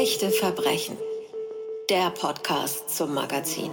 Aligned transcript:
Echte 0.00 0.30
Verbrechen. 0.30 0.96
Der 1.90 2.10
Podcast 2.10 2.88
zum 2.88 3.14
Magazin. 3.14 3.72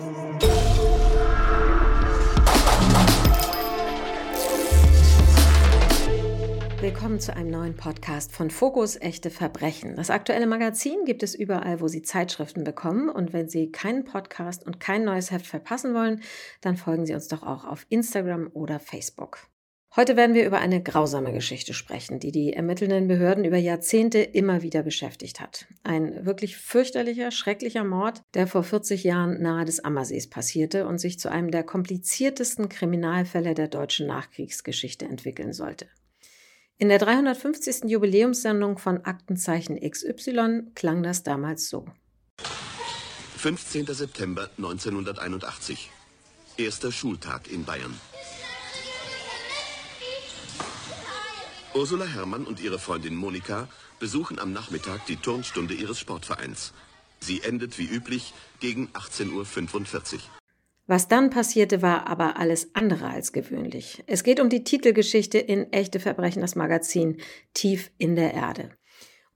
Willkommen 6.81 7.19
zu 7.19 7.35
einem 7.35 7.51
neuen 7.51 7.75
Podcast 7.75 8.31
von 8.31 8.49
Fokus 8.49 8.99
Echte 8.99 9.29
Verbrechen. 9.29 9.95
Das 9.97 10.09
aktuelle 10.09 10.47
Magazin 10.47 11.05
gibt 11.05 11.21
es 11.21 11.35
überall, 11.35 11.79
wo 11.79 11.87
Sie 11.87 12.01
Zeitschriften 12.01 12.63
bekommen. 12.63 13.09
Und 13.09 13.31
wenn 13.31 13.47
Sie 13.47 13.71
keinen 13.71 14.03
Podcast 14.03 14.65
und 14.65 14.79
kein 14.79 15.03
neues 15.03 15.29
Heft 15.29 15.45
verpassen 15.45 15.93
wollen, 15.93 16.23
dann 16.61 16.75
folgen 16.75 17.05
Sie 17.05 17.13
uns 17.13 17.27
doch 17.27 17.43
auch 17.43 17.65
auf 17.65 17.85
Instagram 17.89 18.49
oder 18.51 18.79
Facebook. 18.79 19.47
Heute 19.97 20.17
werden 20.17 20.35
wir 20.35 20.45
über 20.45 20.59
eine 20.59 20.83
grausame 20.83 21.31
Geschichte 21.31 21.73
sprechen, 21.73 22.19
die 22.19 22.33
die 22.33 22.51
ermittelnden 22.51 23.07
Behörden 23.07 23.45
über 23.45 23.55
Jahrzehnte 23.55 24.19
immer 24.19 24.61
wieder 24.61 24.83
beschäftigt 24.83 25.39
hat. 25.39 25.67
Ein 25.83 26.25
wirklich 26.25 26.57
fürchterlicher, 26.57 27.31
schrecklicher 27.31 27.85
Mord, 27.85 28.21
der 28.33 28.45
vor 28.45 28.63
40 28.63 29.05
Jahren 29.05 29.41
nahe 29.41 29.63
des 29.63 29.85
Ammersees 29.85 30.29
passierte 30.29 30.85
und 30.85 30.97
sich 30.99 31.17
zu 31.17 31.31
einem 31.31 31.49
der 31.49 31.63
kompliziertesten 31.63 32.67
Kriminalfälle 32.67 33.53
der 33.53 33.69
deutschen 33.69 34.05
Nachkriegsgeschichte 34.07 35.05
entwickeln 35.05 35.53
sollte. 35.53 35.87
In 36.77 36.89
der 36.89 36.99
350. 36.99 37.89
Jubiläumssendung 37.89 38.77
von 38.77 39.05
Aktenzeichen 39.05 39.79
XY 39.79 40.71
klang 40.75 41.03
das 41.03 41.23
damals 41.23 41.69
so. 41.69 41.85
15. 43.37 43.85
September 43.85 44.49
1981. 44.57 45.89
Erster 46.57 46.91
Schultag 46.91 47.49
in 47.49 47.63
Bayern. 47.63 47.93
Ursula 51.75 52.05
Herrmann 52.05 52.45
und 52.45 52.61
ihre 52.61 52.79
Freundin 52.79 53.15
Monika 53.15 53.67
besuchen 53.99 54.39
am 54.39 54.53
Nachmittag 54.53 55.05
die 55.07 55.17
Turnstunde 55.17 55.73
ihres 55.73 55.99
Sportvereins. 55.99 56.71
Sie 57.19 57.41
endet 57.41 57.77
wie 57.77 57.85
üblich 57.85 58.33
gegen 58.61 58.87
18.45 58.93 60.13
Uhr. 60.13 60.19
Was 60.87 61.09
dann 61.09 61.29
passierte, 61.29 61.81
war 61.81 62.07
aber 62.07 62.37
alles 62.37 62.73
andere 62.75 63.09
als 63.09 63.33
gewöhnlich. 63.33 64.03
Es 64.07 64.23
geht 64.23 64.39
um 64.39 64.49
die 64.49 64.63
Titelgeschichte 64.63 65.37
in 65.37 65.73
Echte 65.73 65.99
Verbrechen, 65.99 66.41
das 66.41 66.55
Magazin 66.55 67.17
Tief 67.53 67.91
in 67.97 68.15
der 68.15 68.33
Erde. 68.33 68.69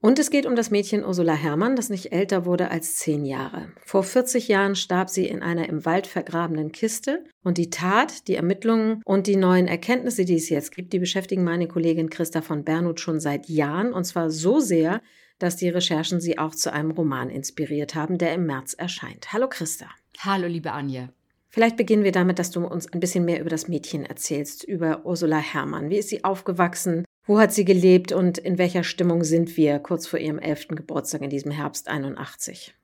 Und 0.02 0.18
es 0.18 0.30
geht 0.30 0.46
um 0.46 0.56
das 0.56 0.70
Mädchen 0.70 1.04
Ursula 1.04 1.34
Herrmann, 1.34 1.76
das 1.76 1.90
nicht 1.90 2.10
älter 2.10 2.46
wurde 2.46 2.70
als 2.70 2.96
zehn 2.96 3.26
Jahre. 3.26 3.70
Vor 3.84 4.02
40 4.02 4.48
Jahren 4.48 4.74
starb 4.74 5.10
sie 5.10 5.26
in 5.26 5.42
einer 5.42 5.68
im 5.68 5.84
Wald 5.84 6.06
vergrabenen 6.06 6.72
Kiste. 6.72 7.24
Und 7.44 7.58
die 7.58 7.68
Tat, 7.68 8.26
die 8.26 8.34
Ermittlungen 8.34 9.02
und 9.04 9.26
die 9.26 9.36
neuen 9.36 9.68
Erkenntnisse, 9.68 10.24
die 10.24 10.36
es 10.36 10.48
jetzt 10.48 10.74
gibt, 10.74 10.94
die 10.94 10.98
beschäftigen 10.98 11.44
meine 11.44 11.68
Kollegin 11.68 12.08
Christa 12.08 12.40
von 12.40 12.64
Bernhut 12.64 12.98
schon 12.98 13.20
seit 13.20 13.50
Jahren. 13.50 13.92
Und 13.92 14.04
zwar 14.04 14.30
so 14.30 14.58
sehr, 14.58 15.02
dass 15.38 15.56
die 15.56 15.68
Recherchen 15.68 16.18
sie 16.18 16.38
auch 16.38 16.54
zu 16.54 16.72
einem 16.72 16.92
Roman 16.92 17.28
inspiriert 17.28 17.94
haben, 17.94 18.16
der 18.16 18.32
im 18.32 18.46
März 18.46 18.72
erscheint. 18.72 19.34
Hallo 19.34 19.48
Christa. 19.48 19.86
Hallo 20.20 20.46
liebe 20.46 20.72
Anja. 20.72 21.10
Vielleicht 21.50 21.76
beginnen 21.76 22.04
wir 22.04 22.12
damit, 22.12 22.38
dass 22.38 22.50
du 22.50 22.64
uns 22.64 22.90
ein 22.90 23.00
bisschen 23.00 23.26
mehr 23.26 23.40
über 23.40 23.50
das 23.50 23.68
Mädchen 23.68 24.06
erzählst, 24.06 24.64
über 24.64 25.04
Ursula 25.04 25.38
Herrmann. 25.38 25.90
Wie 25.90 25.98
ist 25.98 26.08
sie 26.08 26.24
aufgewachsen? 26.24 27.04
Wo 27.30 27.38
hat 27.38 27.52
sie 27.52 27.64
gelebt 27.64 28.10
und 28.10 28.38
in 28.38 28.58
welcher 28.58 28.82
Stimmung 28.82 29.22
sind 29.22 29.56
wir 29.56 29.78
kurz 29.78 30.04
vor 30.04 30.18
ihrem 30.18 30.40
elften 30.40 30.74
Geburtstag 30.74 31.22
in 31.22 31.30
diesem 31.30 31.52
Herbst 31.52 31.86
81? 31.86 32.74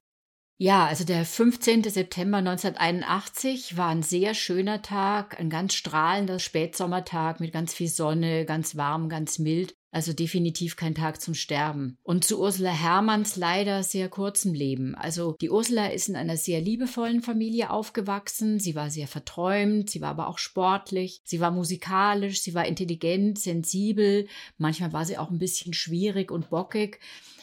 Ja, 0.58 0.86
also 0.86 1.04
der 1.04 1.26
15. 1.26 1.84
September 1.84 2.38
1981 2.38 3.76
war 3.76 3.88
ein 3.88 4.02
sehr 4.02 4.32
schöner 4.32 4.80
Tag, 4.80 5.38
ein 5.38 5.50
ganz 5.50 5.74
strahlender 5.74 6.38
Spätsommertag 6.38 7.40
mit 7.40 7.52
ganz 7.52 7.74
viel 7.74 7.88
Sonne, 7.88 8.46
ganz 8.46 8.74
warm, 8.74 9.10
ganz 9.10 9.38
mild. 9.38 9.74
Also 9.90 10.14
definitiv 10.14 10.76
kein 10.76 10.94
Tag 10.94 11.20
zum 11.20 11.34
Sterben. 11.34 11.98
Und 12.02 12.24
zu 12.24 12.40
Ursula 12.40 12.70
Herrmanns 12.70 13.36
leider 13.36 13.82
sehr 13.82 14.08
kurzem 14.08 14.54
Leben. 14.54 14.94
Also 14.94 15.36
die 15.42 15.50
Ursula 15.50 15.88
ist 15.88 16.08
in 16.08 16.16
einer 16.16 16.38
sehr 16.38 16.62
liebevollen 16.62 17.20
Familie 17.20 17.68
aufgewachsen. 17.68 18.58
Sie 18.58 18.74
war 18.74 18.88
sehr 18.88 19.08
verträumt, 19.08 19.90
sie 19.90 20.00
war 20.00 20.10
aber 20.10 20.28
auch 20.28 20.38
sportlich, 20.38 21.20
sie 21.24 21.40
war 21.40 21.50
musikalisch, 21.50 22.40
sie 22.40 22.54
war 22.54 22.66
intelligent, 22.66 23.38
sensibel. 23.38 24.26
Manchmal 24.56 24.94
war 24.94 25.04
sie 25.04 25.18
auch 25.18 25.30
ein 25.30 25.38
bisschen 25.38 25.74
schwierig 25.74 26.30
und 26.30 26.48
bockig. 26.48 26.98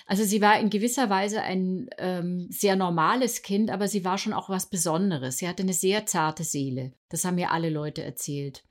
Also 0.05 0.23
sie 0.23 0.41
war 0.41 0.59
in 0.59 0.69
gewisser 0.69 1.09
Weise 1.09 1.41
ein 1.41 1.89
ähm, 1.97 2.47
sehr 2.49 2.75
normales 2.75 3.41
Kind, 3.41 3.69
aber 3.71 3.87
sie 3.87 4.03
war 4.03 4.17
schon 4.17 4.33
auch 4.33 4.49
was 4.49 4.69
Besonderes. 4.69 5.37
Sie 5.37 5.47
hatte 5.47 5.63
eine 5.63 5.73
sehr 5.73 6.05
zarte 6.05 6.43
Seele. 6.43 6.93
Das 7.09 7.23
haben 7.23 7.35
mir 7.35 7.51
alle 7.51 7.69
Leute 7.69 8.03
erzählt. 8.03 8.63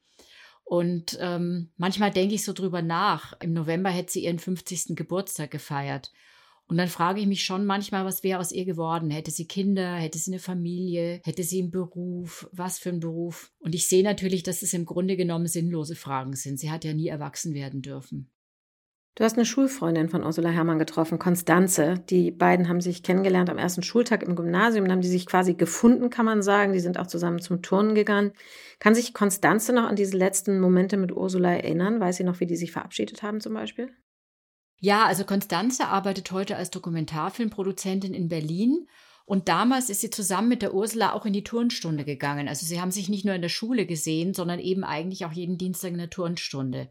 Und 0.65 1.19
ähm, 1.21 1.71
manchmal 1.77 2.11
denke 2.11 2.35
ich 2.35 2.45
so 2.45 2.53
drüber 2.53 2.83
nach. 2.83 3.35
Im 3.41 3.53
November 3.53 3.91
hätte 3.91 4.13
sie 4.13 4.25
ihren 4.25 4.39
50. 4.39 4.97
Geburtstag 4.97 5.51
gefeiert. 5.51 6.13
Und 6.67 6.79
dann 6.79 6.89
frage 6.89 7.21
ich 7.21 7.27
mich 7.27 7.45
schon 7.45 7.67
manchmal, 7.67 8.07
was 8.07 8.23
wäre 8.23 8.41
aus 8.41 8.53
ihr 8.53 8.65
geworden? 8.65 9.11
Hätte 9.11 9.31
sie 9.31 9.47
Kinder? 9.47 9.97
Hätte 9.97 10.19
sie 10.19 10.33
eine 10.33 10.41
Familie? 10.41 11.21
Hätte 11.25 11.43
sie 11.43 11.61
einen 11.61 11.71
Beruf? 11.71 12.49
Was 12.53 12.79
für 12.79 12.89
einen 12.89 13.01
Beruf? 13.01 13.53
Und 13.59 13.75
ich 13.75 13.87
sehe 13.89 14.03
natürlich, 14.03 14.43
dass 14.43 14.63
es 14.63 14.73
im 14.73 14.87
Grunde 14.87 15.19
genommen 15.19 15.49
sinnlose 15.49 15.97
Fragen 15.97 16.35
sind. 16.35 16.59
Sie 16.59 16.71
hat 16.71 16.85
ja 16.85 16.95
nie 16.95 17.09
erwachsen 17.09 17.53
werden 17.53 17.83
dürfen. 17.83 18.32
Du 19.15 19.25
hast 19.25 19.37
eine 19.37 19.45
Schulfreundin 19.45 20.09
von 20.09 20.25
Ursula 20.25 20.49
Herrmann 20.49 20.79
getroffen, 20.79 21.19
Konstanze. 21.19 22.03
Die 22.09 22.31
beiden 22.31 22.69
haben 22.69 22.81
sich 22.81 23.03
kennengelernt 23.03 23.51
am 23.51 23.59
ersten 23.59 23.83
Schultag 23.83 24.23
im 24.23 24.37
Gymnasium. 24.37 24.87
Dann 24.87 24.93
haben 24.93 25.03
die 25.03 25.09
sich 25.09 25.27
quasi 25.27 25.53
gefunden, 25.53 26.09
kann 26.09 26.25
man 26.25 26.43
sagen. 26.43 26.73
Die 26.73 26.81
sind 26.81 26.99
auch 26.99 27.07
zusammen 27.07 27.39
zum 27.39 27.61
Turnen 27.61 27.95
gegangen. 27.95 28.33
Kann 28.79 28.95
sich 28.95 29.13
Konstanze 29.13 29.75
noch 29.75 29.85
an 29.85 29.97
diese 29.97 30.17
letzten 30.17 30.61
Momente 30.61 30.97
mit 30.97 31.13
Ursula 31.13 31.53
erinnern? 31.53 32.01
Weiß 32.01 32.17
sie 32.17 32.25
noch, 32.25 32.41
wie 32.41 32.47
die 32.47 32.57
sich 32.57 32.73
verabschiedet 32.73 33.23
haben 33.23 33.43
zum 33.43 33.53
Beispiel? 33.53 33.91
Ja, 34.81 35.05
also 35.05 35.25
Konstanze 35.25 35.89
arbeitet 35.89 36.33
heute 36.33 36.57
als 36.57 36.71
Dokumentarfilmproduzentin 36.71 38.15
in 38.15 38.29
Berlin. 38.29 38.89
Und 39.27 39.49
damals 39.49 39.91
ist 39.91 40.01
sie 40.01 40.11
zusammen 40.11 40.49
mit 40.49 40.63
der 40.63 40.73
Ursula 40.73 41.13
auch 41.13 41.27
in 41.27 41.35
die 41.35 41.45
Turnstunde 41.45 42.07
gegangen. 42.07 42.49
Also 42.49 42.65
sie 42.65 42.81
haben 42.81 42.91
sich 42.91 43.11
nicht 43.11 43.27
nur 43.27 43.35
in 43.35 43.43
der 43.43 43.51
Schule 43.51 43.85
gesehen, 43.85 44.33
sondern 44.33 44.59
eben 44.59 44.85
eigentlich 44.85 45.27
auch 45.27 45.33
jeden 45.33 45.59
Dienstag 45.59 45.93
in 45.93 45.99
der 45.99 46.11
Turnstunde. 46.11 46.91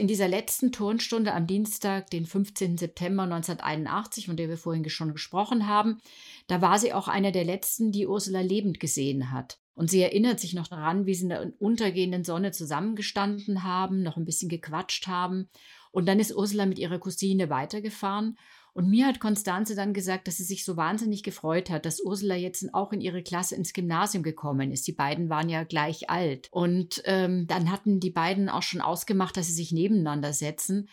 In 0.00 0.06
dieser 0.06 0.28
letzten 0.28 0.70
Turnstunde 0.70 1.34
am 1.34 1.48
Dienstag, 1.48 2.08
den 2.10 2.24
15. 2.24 2.78
September 2.78 3.24
1981, 3.24 4.26
von 4.26 4.36
der 4.36 4.48
wir 4.48 4.56
vorhin 4.56 4.88
schon 4.88 5.12
gesprochen 5.12 5.66
haben, 5.66 5.98
da 6.46 6.62
war 6.62 6.78
sie 6.78 6.92
auch 6.92 7.08
einer 7.08 7.32
der 7.32 7.42
letzten, 7.42 7.90
die 7.90 8.06
Ursula 8.06 8.40
lebend 8.40 8.78
gesehen 8.78 9.32
hat. 9.32 9.58
Und 9.74 9.90
sie 9.90 10.00
erinnert 10.00 10.38
sich 10.38 10.54
noch 10.54 10.68
daran, 10.68 11.06
wie 11.06 11.14
sie 11.14 11.24
in 11.24 11.28
der 11.30 11.52
untergehenden 11.58 12.22
Sonne 12.22 12.52
zusammengestanden 12.52 13.64
haben, 13.64 14.04
noch 14.04 14.16
ein 14.16 14.24
bisschen 14.24 14.48
gequatscht 14.48 15.08
haben. 15.08 15.48
Und 15.90 16.06
dann 16.06 16.20
ist 16.20 16.32
Ursula 16.32 16.66
mit 16.66 16.78
ihrer 16.78 17.00
Cousine 17.00 17.50
weitergefahren 17.50 18.38
und 18.74 18.88
mir 18.88 19.06
hat 19.06 19.20
Konstanze 19.20 19.74
dann 19.74 19.92
gesagt, 19.92 20.28
dass 20.28 20.36
sie 20.36 20.44
sich 20.44 20.64
so 20.64 20.76
wahnsinnig 20.76 21.22
gefreut 21.22 21.70
hat, 21.70 21.86
dass 21.86 22.00
Ursula 22.00 22.36
jetzt 22.36 22.72
auch 22.74 22.92
in 22.92 23.00
ihre 23.00 23.22
Klasse 23.22 23.56
ins 23.56 23.72
Gymnasium 23.72 24.22
gekommen 24.22 24.70
ist. 24.70 24.86
Die 24.86 24.92
beiden 24.92 25.28
waren 25.28 25.48
ja 25.48 25.64
gleich 25.64 26.10
alt. 26.10 26.48
Und 26.50 27.02
ähm, 27.04 27.46
dann 27.46 27.70
hatten 27.70 28.00
die 28.00 28.10
beiden 28.10 28.48
auch 28.48 28.62
schon 28.62 28.80
ausgemacht, 28.80 29.36
dass 29.36 29.46
sie 29.46 29.52
sich 29.52 29.72
nebeneinander 29.72 30.32
setzen. 30.32 30.88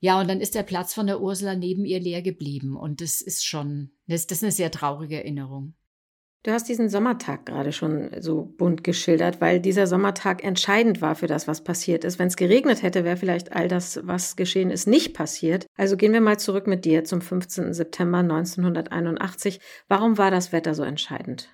Ja, 0.00 0.20
und 0.20 0.28
dann 0.28 0.40
ist 0.40 0.54
der 0.54 0.62
Platz 0.62 0.92
von 0.92 1.06
der 1.06 1.20
Ursula 1.20 1.54
neben 1.54 1.84
ihr 1.84 2.00
leer 2.00 2.22
geblieben. 2.22 2.76
Und 2.76 3.00
das 3.00 3.20
ist 3.20 3.44
schon, 3.44 3.92
das, 4.06 4.26
das 4.26 4.38
ist 4.38 4.44
eine 4.44 4.52
sehr 4.52 4.70
traurige 4.70 5.16
Erinnerung. 5.16 5.74
Du 6.42 6.52
hast 6.52 6.68
diesen 6.68 6.88
Sommertag 6.88 7.46
gerade 7.46 7.72
schon 7.72 8.10
so 8.20 8.44
bunt 8.44 8.84
geschildert, 8.84 9.40
weil 9.40 9.58
dieser 9.58 9.88
Sommertag 9.88 10.44
entscheidend 10.44 11.02
war 11.02 11.16
für 11.16 11.26
das, 11.26 11.48
was 11.48 11.64
passiert 11.64 12.04
ist. 12.04 12.20
Wenn 12.20 12.28
es 12.28 12.36
geregnet 12.36 12.82
hätte, 12.82 13.04
wäre 13.04 13.16
vielleicht 13.16 13.52
all 13.52 13.66
das, 13.66 13.98
was 14.04 14.36
geschehen 14.36 14.70
ist, 14.70 14.86
nicht 14.86 15.12
passiert. 15.12 15.66
Also 15.76 15.96
gehen 15.96 16.12
wir 16.12 16.20
mal 16.20 16.38
zurück 16.38 16.68
mit 16.68 16.84
dir 16.84 17.02
zum 17.02 17.20
15. 17.20 17.74
September 17.74 18.18
1981. 18.18 19.58
Warum 19.88 20.18
war 20.18 20.30
das 20.30 20.52
Wetter 20.52 20.74
so 20.74 20.84
entscheidend? 20.84 21.48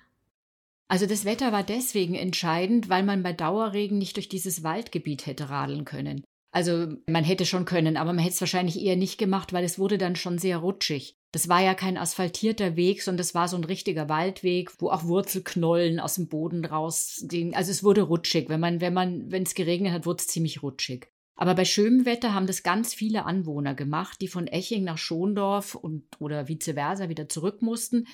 Also 0.87 1.07
das 1.07 1.25
Wetter 1.25 1.51
war 1.51 1.63
deswegen 1.63 2.13
entscheidend, 2.13 2.87
weil 2.87 3.01
man 3.01 3.23
bei 3.23 3.33
Dauerregen 3.33 3.97
nicht 3.97 4.15
durch 4.17 4.29
dieses 4.29 4.61
Waldgebiet 4.61 5.25
hätte 5.25 5.49
radeln 5.49 5.85
können. 5.85 6.23
Also 6.51 6.93
man 7.07 7.23
hätte 7.23 7.47
schon 7.47 7.65
können, 7.65 7.97
aber 7.97 8.13
man 8.13 8.19
hätte 8.19 8.35
es 8.35 8.41
wahrscheinlich 8.41 8.79
eher 8.79 8.95
nicht 8.95 9.17
gemacht, 9.17 9.53
weil 9.53 9.63
es 9.63 9.79
wurde 9.79 9.97
dann 9.97 10.15
schon 10.15 10.37
sehr 10.37 10.57
rutschig. 10.57 11.15
Das 11.33 11.49
war 11.49 11.63
ja 11.63 11.73
kein 11.73 11.97
asphaltierter 11.97 12.75
Weg, 12.75 13.01
sondern 13.01 13.17
das 13.17 13.33
war 13.33 13.47
so 13.47 13.57
ein 13.57 13.63
richtiger 13.63 14.07
Waldweg, 14.07 14.71
wo 14.79 14.91
auch 14.91 15.05
Wurzelknollen 15.05 15.99
aus 15.99 16.15
dem 16.15 16.27
Boden 16.27 16.63
raus. 16.63 17.25
Also 17.53 17.71
es 17.71 17.83
wurde 17.83 18.03
rutschig. 18.03 18.49
Wenn 18.49 18.59
man, 18.59 18.81
wenn 18.81 18.93
man, 18.93 19.31
wenn 19.31 19.41
es 19.41 19.55
geregnet 19.55 19.93
hat, 19.93 20.05
wurde 20.05 20.21
es 20.21 20.27
ziemlich 20.27 20.61
rutschig. 20.61 21.07
Aber 21.35 21.55
bei 21.55 21.65
schönem 21.65 22.05
Wetter 22.05 22.35
haben 22.35 22.45
das 22.45 22.61
ganz 22.61 22.93
viele 22.93 23.25
Anwohner 23.25 23.73
gemacht, 23.73 24.21
die 24.21 24.27
von 24.27 24.45
Eching 24.45 24.83
nach 24.83 24.99
Schondorf 24.99 25.73
und 25.73 26.03
oder 26.19 26.47
vice 26.47 26.75
versa 26.75 27.09
wieder 27.09 27.27
zurück 27.27 27.63
mussten, 27.63 28.05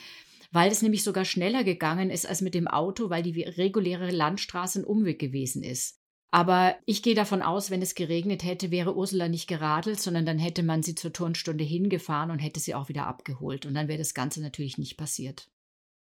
weil 0.54 0.72
es 0.72 0.82
nämlich 0.82 1.04
sogar 1.04 1.26
schneller 1.26 1.66
gegangen 1.66 2.10
ist 2.10 2.26
als 2.26 2.40
mit 2.40 2.54
dem 2.54 2.70
Auto, 2.70 3.10
weil 3.10 3.22
die 3.22 3.44
reguläre 3.44 4.12
Landstraße 4.12 4.80
ein 4.80 4.86
Umweg 4.86 5.20
gewesen 5.20 5.62
ist. 5.62 5.99
Aber 6.32 6.76
ich 6.86 7.02
gehe 7.02 7.16
davon 7.16 7.42
aus, 7.42 7.72
wenn 7.72 7.82
es 7.82 7.96
geregnet 7.96 8.44
hätte, 8.44 8.70
wäre 8.70 8.96
Ursula 8.96 9.28
nicht 9.28 9.48
geradelt, 9.48 10.00
sondern 10.00 10.26
dann 10.26 10.38
hätte 10.38 10.62
man 10.62 10.84
sie 10.84 10.94
zur 10.94 11.12
Turnstunde 11.12 11.64
hingefahren 11.64 12.30
und 12.30 12.40
hätte 12.40 12.60
sie 12.60 12.76
auch 12.76 12.88
wieder 12.88 13.08
abgeholt. 13.08 13.66
Und 13.66 13.74
dann 13.74 13.88
wäre 13.88 13.98
das 13.98 14.14
Ganze 14.14 14.42
natürlich 14.42 14.78
nicht 14.78 14.96
passiert. 14.96 15.50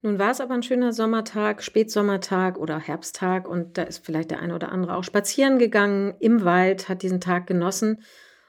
Nun 0.02 0.20
war 0.20 0.32
es 0.32 0.42
aber 0.42 0.54
ein 0.54 0.64
schöner 0.64 0.94
Sommertag, 0.94 1.64
Spätsommertag 1.64 2.58
oder 2.58 2.80
Herbsttag 2.80 3.48
und 3.48 3.78
da 3.78 3.84
ist 3.84 4.06
vielleicht 4.06 4.32
der 4.32 4.40
eine 4.40 4.56
oder 4.56 4.72
andere 4.72 4.96
auch 4.96 5.04
spazieren 5.04 5.60
gegangen 5.60 6.16
im 6.20 6.44
Wald, 6.44 6.88
hat 6.90 7.02
diesen 7.02 7.22
Tag 7.22 7.48
genossen. 7.48 8.04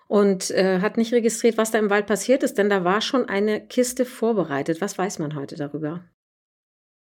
und 0.08 0.50
äh, 0.52 0.80
hat 0.80 0.96
nicht 0.96 1.12
registriert, 1.12 1.58
was 1.58 1.70
da 1.70 1.78
im 1.78 1.90
Wald 1.90 2.06
passiert 2.06 2.42
ist, 2.42 2.56
denn 2.56 2.70
da 2.70 2.82
war 2.82 3.02
schon 3.02 3.28
eine 3.28 3.66
Kiste 3.66 4.06
vorbereitet. 4.06 4.80
Was 4.80 4.96
weiß 4.96 5.18
man 5.18 5.34
heute 5.34 5.56
darüber? 5.56 6.02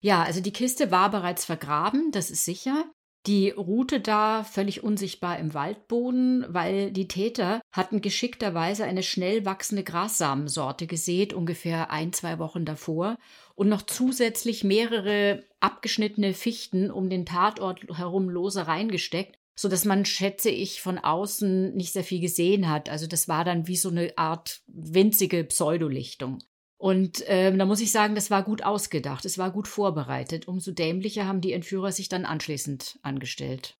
Ja, 0.00 0.22
also 0.22 0.40
die 0.40 0.52
Kiste 0.52 0.90
war 0.90 1.10
bereits 1.10 1.44
vergraben, 1.44 2.10
das 2.10 2.30
ist 2.30 2.46
sicher. 2.46 2.84
Die 3.26 3.50
ruhte 3.50 3.98
da 3.98 4.44
völlig 4.44 4.84
unsichtbar 4.84 5.38
im 5.40 5.52
Waldboden, 5.52 6.44
weil 6.48 6.92
die 6.92 7.08
Täter 7.08 7.60
hatten 7.72 8.00
geschickterweise 8.00 8.84
eine 8.84 9.02
schnell 9.02 9.44
wachsende 9.44 9.82
Grassamensorte 9.82 10.86
gesät, 10.86 11.32
ungefähr 11.32 11.90
ein, 11.90 12.12
zwei 12.12 12.38
Wochen 12.38 12.64
davor, 12.64 13.18
und 13.56 13.68
noch 13.68 13.82
zusätzlich 13.82 14.62
mehrere 14.62 15.42
abgeschnittene 15.58 16.34
Fichten 16.34 16.88
um 16.88 17.10
den 17.10 17.26
Tatort 17.26 17.80
herum 17.98 18.28
lose 18.28 18.68
reingesteckt, 18.68 19.36
so 19.56 19.68
dass 19.68 19.84
man, 19.84 20.04
schätze 20.04 20.50
ich, 20.50 20.80
von 20.80 20.98
außen 20.98 21.74
nicht 21.74 21.94
sehr 21.94 22.04
viel 22.04 22.20
gesehen 22.20 22.68
hat. 22.68 22.88
Also 22.88 23.08
das 23.08 23.26
war 23.26 23.44
dann 23.44 23.66
wie 23.66 23.76
so 23.76 23.88
eine 23.88 24.16
Art 24.16 24.60
winzige 24.68 25.42
Pseudolichtung. 25.42 26.38
Und 26.78 27.24
ähm, 27.26 27.58
da 27.58 27.64
muss 27.64 27.80
ich 27.80 27.90
sagen, 27.90 28.14
das 28.14 28.30
war 28.30 28.42
gut 28.42 28.62
ausgedacht, 28.62 29.24
es 29.24 29.38
war 29.38 29.50
gut 29.50 29.66
vorbereitet. 29.66 30.46
Umso 30.46 30.72
dämlicher 30.72 31.26
haben 31.26 31.40
die 31.40 31.52
Entführer 31.52 31.90
sich 31.90 32.08
dann 32.08 32.26
anschließend 32.26 32.98
angestellt. 33.02 33.78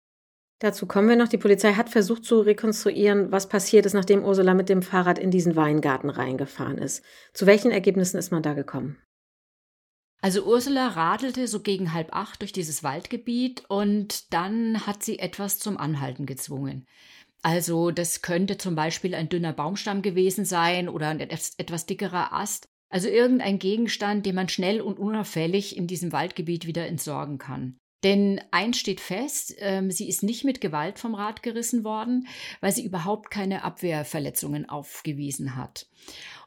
Dazu 0.58 0.86
kommen 0.86 1.08
wir 1.08 1.16
noch. 1.16 1.28
Die 1.28 1.36
Polizei 1.36 1.74
hat 1.74 1.90
versucht 1.90 2.24
zu 2.24 2.40
rekonstruieren, 2.40 3.30
was 3.30 3.48
passiert 3.48 3.84
ist, 3.84 3.92
nachdem 3.92 4.24
Ursula 4.24 4.54
mit 4.54 4.70
dem 4.70 4.80
Fahrrad 4.80 5.18
in 5.18 5.30
diesen 5.30 5.54
Weingarten 5.54 6.08
reingefahren 6.08 6.78
ist. 6.78 7.04
Zu 7.34 7.44
welchen 7.44 7.70
Ergebnissen 7.70 8.16
ist 8.16 8.32
man 8.32 8.42
da 8.42 8.54
gekommen? 8.54 8.96
Also 10.22 10.44
Ursula 10.44 10.88
radelte 10.88 11.46
so 11.46 11.60
gegen 11.60 11.92
halb 11.92 12.14
acht 12.14 12.40
durch 12.40 12.52
dieses 12.52 12.82
Waldgebiet 12.82 13.64
und 13.68 14.32
dann 14.32 14.86
hat 14.86 15.02
sie 15.02 15.18
etwas 15.18 15.58
zum 15.58 15.76
Anhalten 15.76 16.24
gezwungen. 16.24 16.86
Also 17.42 17.90
das 17.90 18.22
könnte 18.22 18.56
zum 18.56 18.74
Beispiel 18.74 19.14
ein 19.14 19.28
dünner 19.28 19.52
Baumstamm 19.52 20.00
gewesen 20.00 20.46
sein 20.46 20.88
oder 20.88 21.08
ein 21.08 21.20
etwas 21.20 21.84
dickerer 21.84 22.32
Ast. 22.32 22.68
Also 22.96 23.08
irgendein 23.08 23.58
Gegenstand, 23.58 24.24
den 24.24 24.34
man 24.34 24.48
schnell 24.48 24.80
und 24.80 24.98
unauffällig 24.98 25.76
in 25.76 25.86
diesem 25.86 26.12
Waldgebiet 26.12 26.66
wieder 26.66 26.86
entsorgen 26.86 27.36
kann. 27.36 27.76
Denn 28.04 28.40
eins 28.52 28.78
steht 28.78 29.00
fest, 29.00 29.54
ähm, 29.58 29.90
sie 29.90 30.08
ist 30.08 30.22
nicht 30.22 30.44
mit 30.44 30.62
Gewalt 30.62 30.98
vom 30.98 31.14
Rad 31.14 31.42
gerissen 31.42 31.84
worden, 31.84 32.26
weil 32.62 32.72
sie 32.72 32.86
überhaupt 32.86 33.30
keine 33.30 33.64
Abwehrverletzungen 33.64 34.66
aufgewiesen 34.66 35.56
hat. 35.56 35.88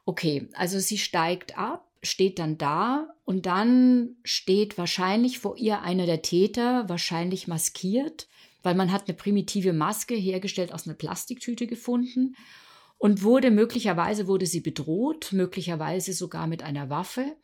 Okay, 0.06 0.50
also 0.54 0.80
sie 0.80 0.98
steigt 0.98 1.56
ab, 1.56 1.88
steht 2.02 2.40
dann 2.40 2.58
da 2.58 3.10
und 3.26 3.46
dann 3.46 4.16
steht 4.24 4.80
wahrscheinlich 4.80 5.38
vor 5.38 5.56
ihr 5.56 5.84
einer 5.84 6.08
der 6.08 6.24
Täter, 6.24 6.90
wahrscheinlich 6.90 7.48
maskiert, 7.48 8.28
weil 8.64 8.74
man 8.74 8.92
hat 8.92 9.08
eine 9.08 9.16
primitive 9.16 9.72
Maske 9.72 10.16
hergestellt 10.16 10.74
aus 10.74 10.88
einer 10.88 10.98
Plastiktüte 10.98 11.68
gefunden 11.68 12.36
und 13.00 13.24
wurde 13.24 13.50
möglicherweise 13.50 14.28
wurde 14.28 14.46
sie 14.46 14.60
bedroht, 14.60 15.30
möglicherweise 15.32 16.14
sogar 16.14 16.46
mit 16.46 16.62
einer 16.62 16.90
Waffe. 16.90 17.38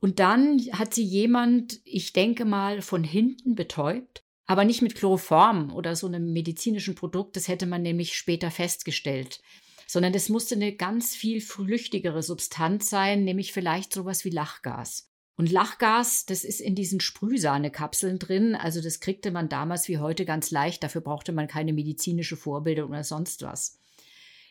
Und 0.00 0.20
dann 0.20 0.60
hat 0.72 0.94
sie 0.94 1.04
jemand, 1.04 1.80
ich 1.84 2.12
denke 2.12 2.44
mal, 2.44 2.80
von 2.80 3.04
hinten 3.04 3.56
betäubt, 3.56 4.22
aber 4.46 4.64
nicht 4.64 4.82
mit 4.82 4.94
Chloroform 4.94 5.72
oder 5.72 5.96
so 5.96 6.06
einem 6.06 6.32
medizinischen 6.32 6.94
Produkt, 6.94 7.36
das 7.36 7.48
hätte 7.48 7.66
man 7.66 7.82
nämlich 7.82 8.16
später 8.16 8.50
festgestellt, 8.50 9.40
sondern 9.86 10.12
das 10.12 10.28
musste 10.28 10.54
eine 10.54 10.74
ganz 10.76 11.16
viel 11.16 11.40
flüchtigere 11.40 12.22
Substanz 12.22 12.88
sein, 12.88 13.24
nämlich 13.24 13.52
vielleicht 13.52 13.92
sowas 13.92 14.24
wie 14.24 14.30
Lachgas. 14.30 15.10
Und 15.36 15.50
Lachgas, 15.50 16.24
das 16.26 16.44
ist 16.44 16.60
in 16.60 16.76
diesen 16.76 17.00
Sprühsahnekapseln 17.00 18.20
drin. 18.20 18.54
Also 18.54 18.80
das 18.80 19.00
kriegte 19.00 19.32
man 19.32 19.48
damals 19.48 19.88
wie 19.88 19.98
heute 19.98 20.24
ganz 20.24 20.52
leicht. 20.52 20.84
Dafür 20.84 21.00
brauchte 21.00 21.32
man 21.32 21.48
keine 21.48 21.72
medizinische 21.72 22.36
Vorbildung 22.36 22.90
oder 22.90 23.02
sonst 23.02 23.42
was. 23.42 23.80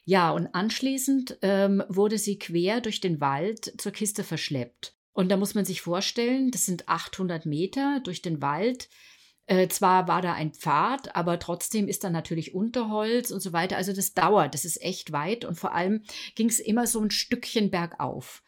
Ja, 0.05 0.31
und 0.31 0.47
anschließend 0.53 1.37
ähm, 1.41 1.83
wurde 1.87 2.17
sie 2.17 2.37
quer 2.37 2.81
durch 2.81 2.99
den 2.99 3.21
Wald 3.21 3.73
zur 3.77 3.91
Kiste 3.91 4.23
verschleppt. 4.23 4.95
Und 5.13 5.29
da 5.29 5.37
muss 5.37 5.55
man 5.55 5.63
sich 5.63 5.81
vorstellen, 5.81 6.51
das 6.51 6.65
sind 6.65 6.89
800 6.89 7.45
Meter 7.45 8.01
durch 8.03 8.21
den 8.21 8.41
Wald. 8.41 8.89
Äh, 9.45 9.67
zwar 9.67 10.07
war 10.07 10.21
da 10.21 10.33
ein 10.33 10.53
Pfad, 10.53 11.15
aber 11.15 11.39
trotzdem 11.39 11.87
ist 11.87 12.03
da 12.03 12.09
natürlich 12.09 12.53
Unterholz 12.53 13.31
und 13.31 13.41
so 13.41 13.53
weiter. 13.53 13.77
Also 13.77 13.93
das 13.93 14.13
dauert, 14.13 14.53
das 14.53 14.65
ist 14.65 14.81
echt 14.81 15.11
weit 15.11 15.45
und 15.45 15.55
vor 15.55 15.73
allem 15.73 16.03
ging 16.35 16.49
es 16.49 16.59
immer 16.59 16.87
so 16.87 16.99
ein 16.99 17.11
Stückchen 17.11 17.69
bergauf. 17.69 18.43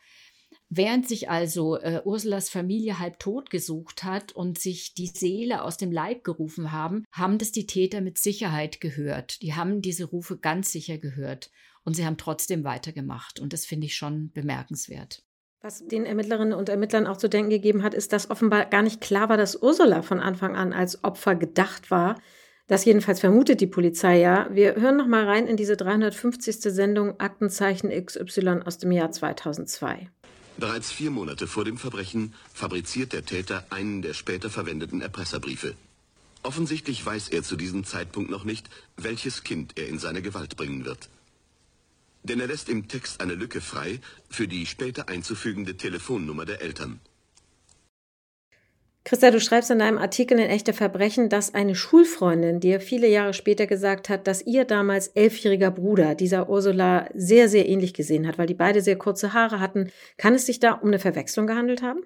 Während 0.78 1.08
sich 1.08 1.30
also 1.30 1.78
äh, 1.78 2.02
Ursulas 2.04 2.50
Familie 2.50 3.00
halb 3.00 3.18
tot 3.18 3.50
gesucht 3.50 4.04
hat 4.04 4.34
und 4.34 4.60
sich 4.60 4.94
die 4.94 5.08
Seele 5.08 5.64
aus 5.64 5.78
dem 5.78 5.90
Leib 5.90 6.26
gerufen 6.26 6.74
haben, 6.74 7.06
haben 7.14 7.38
das 7.38 7.54
die 7.54 7.66
Täter 7.66 8.02
mit 8.02 8.18
Sicherheit 8.18 8.82
gehört. 8.82 9.42
Die 9.42 9.54
haben 9.54 9.82
diese 9.82 10.04
Rufe 10.04 10.38
ganz 10.38 10.74
sicher 10.74 10.98
gehört 10.98 11.50
und 11.86 11.96
sie 11.96 12.06
haben 12.06 12.18
trotzdem 12.18 12.66
weitergemacht 12.66 13.40
und 13.40 13.54
das 13.54 13.66
finde 13.66 13.86
ich 13.86 13.96
schon 13.96 14.32
bemerkenswert. 14.34 15.24
Was 15.62 15.88
den 15.88 16.06
Ermittlerinnen 16.06 16.54
und 16.54 16.68
Ermittlern 16.68 17.08
auch 17.08 17.18
zu 17.18 17.30
denken 17.30 17.52
gegeben 17.52 17.82
hat, 17.82 17.94
ist, 17.94 18.12
dass 18.12 18.30
offenbar 18.30 18.66
gar 18.66 18.82
nicht 18.82 19.00
klar 19.00 19.30
war, 19.30 19.38
dass 19.38 19.56
Ursula 19.56 20.02
von 20.02 20.20
Anfang 20.20 20.58
an 20.58 20.74
als 20.74 21.06
Opfer 21.06 21.36
gedacht 21.36 21.90
war. 21.90 22.20
Das 22.68 22.84
jedenfalls 22.84 23.22
vermutet 23.22 23.62
die 23.62 23.68
Polizei 23.68 24.20
ja. 24.20 24.50
Wir 24.52 24.76
hören 24.76 24.98
noch 24.98 25.08
mal 25.08 25.24
rein 25.24 25.48
in 25.48 25.56
diese 25.56 25.78
350. 25.78 26.58
Sendung 26.58 27.18
Aktenzeichen 27.22 27.92
XY 27.92 28.64
aus 28.66 28.78
dem 28.78 28.92
Jahr 28.92 29.12
2002. 29.12 30.10
Bereits 30.58 30.92
vier 30.92 31.12
Monate 31.12 31.48
vor 31.48 31.66
dem 31.66 31.78
Verbrechen 31.78 32.34
fabriziert 32.54 33.12
der 33.12 33.26
Täter 33.26 33.66
einen 33.72 34.02
der 34.02 34.14
später 34.14 34.50
verwendeten 34.50 35.02
Erpresserbriefe. 35.02 35.76
Offensichtlich 36.44 37.06
weiß 37.06 37.30
er 37.30 37.44
zu 37.44 37.56
diesem 37.58 37.84
Zeitpunkt 37.84 38.30
noch 38.30 38.46
nicht, 38.46 38.70
welches 38.96 39.44
Kind 39.44 39.78
er 39.78 39.88
in 39.90 40.00
seine 40.00 40.22
Gewalt 40.22 40.56
bringen 40.56 40.86
wird. 40.86 41.10
Denn 42.24 42.40
er 42.40 42.48
lässt 42.48 42.70
im 42.70 42.88
Text 42.88 43.20
eine 43.20 43.36
Lücke 43.36 43.62
frei 43.62 44.00
für 44.30 44.48
die 44.48 44.66
später 44.66 45.10
einzufügende 45.10 45.76
Telefonnummer 45.76 46.46
der 46.46 46.62
Eltern. 46.62 47.00
Christa, 49.06 49.30
du 49.30 49.40
schreibst 49.40 49.70
in 49.70 49.78
deinem 49.78 50.00
Artikel 50.00 50.40
in 50.40 50.50
Echte 50.50 50.74
Verbrechen, 50.74 51.30
dass 51.30 51.54
eine 51.54 51.76
Schulfreundin 51.76 52.60
dir 52.60 52.82
viele 52.82 53.08
Jahre 53.08 53.36
später 53.36 53.68
gesagt 53.68 54.10
hat, 54.10 54.26
dass 54.26 54.42
ihr 54.42 54.66
damals 54.66 55.10
elfjähriger 55.10 55.70
Bruder 55.70 56.16
dieser 56.16 56.50
Ursula 56.50 57.08
sehr, 57.14 57.48
sehr 57.48 57.70
ähnlich 57.70 57.94
gesehen 57.94 58.28
hat, 58.28 58.40
weil 58.40 58.48
die 58.48 58.56
beide 58.56 58.82
sehr 58.82 58.98
kurze 58.98 59.34
Haare 59.34 59.60
hatten. 59.60 59.92
Kann 60.18 60.34
es 60.34 60.48
sich 60.48 60.60
da 60.60 60.72
um 60.72 60.88
eine 60.88 60.98
Verwechslung 60.98 61.46
gehandelt 61.46 61.84
haben? 61.84 62.02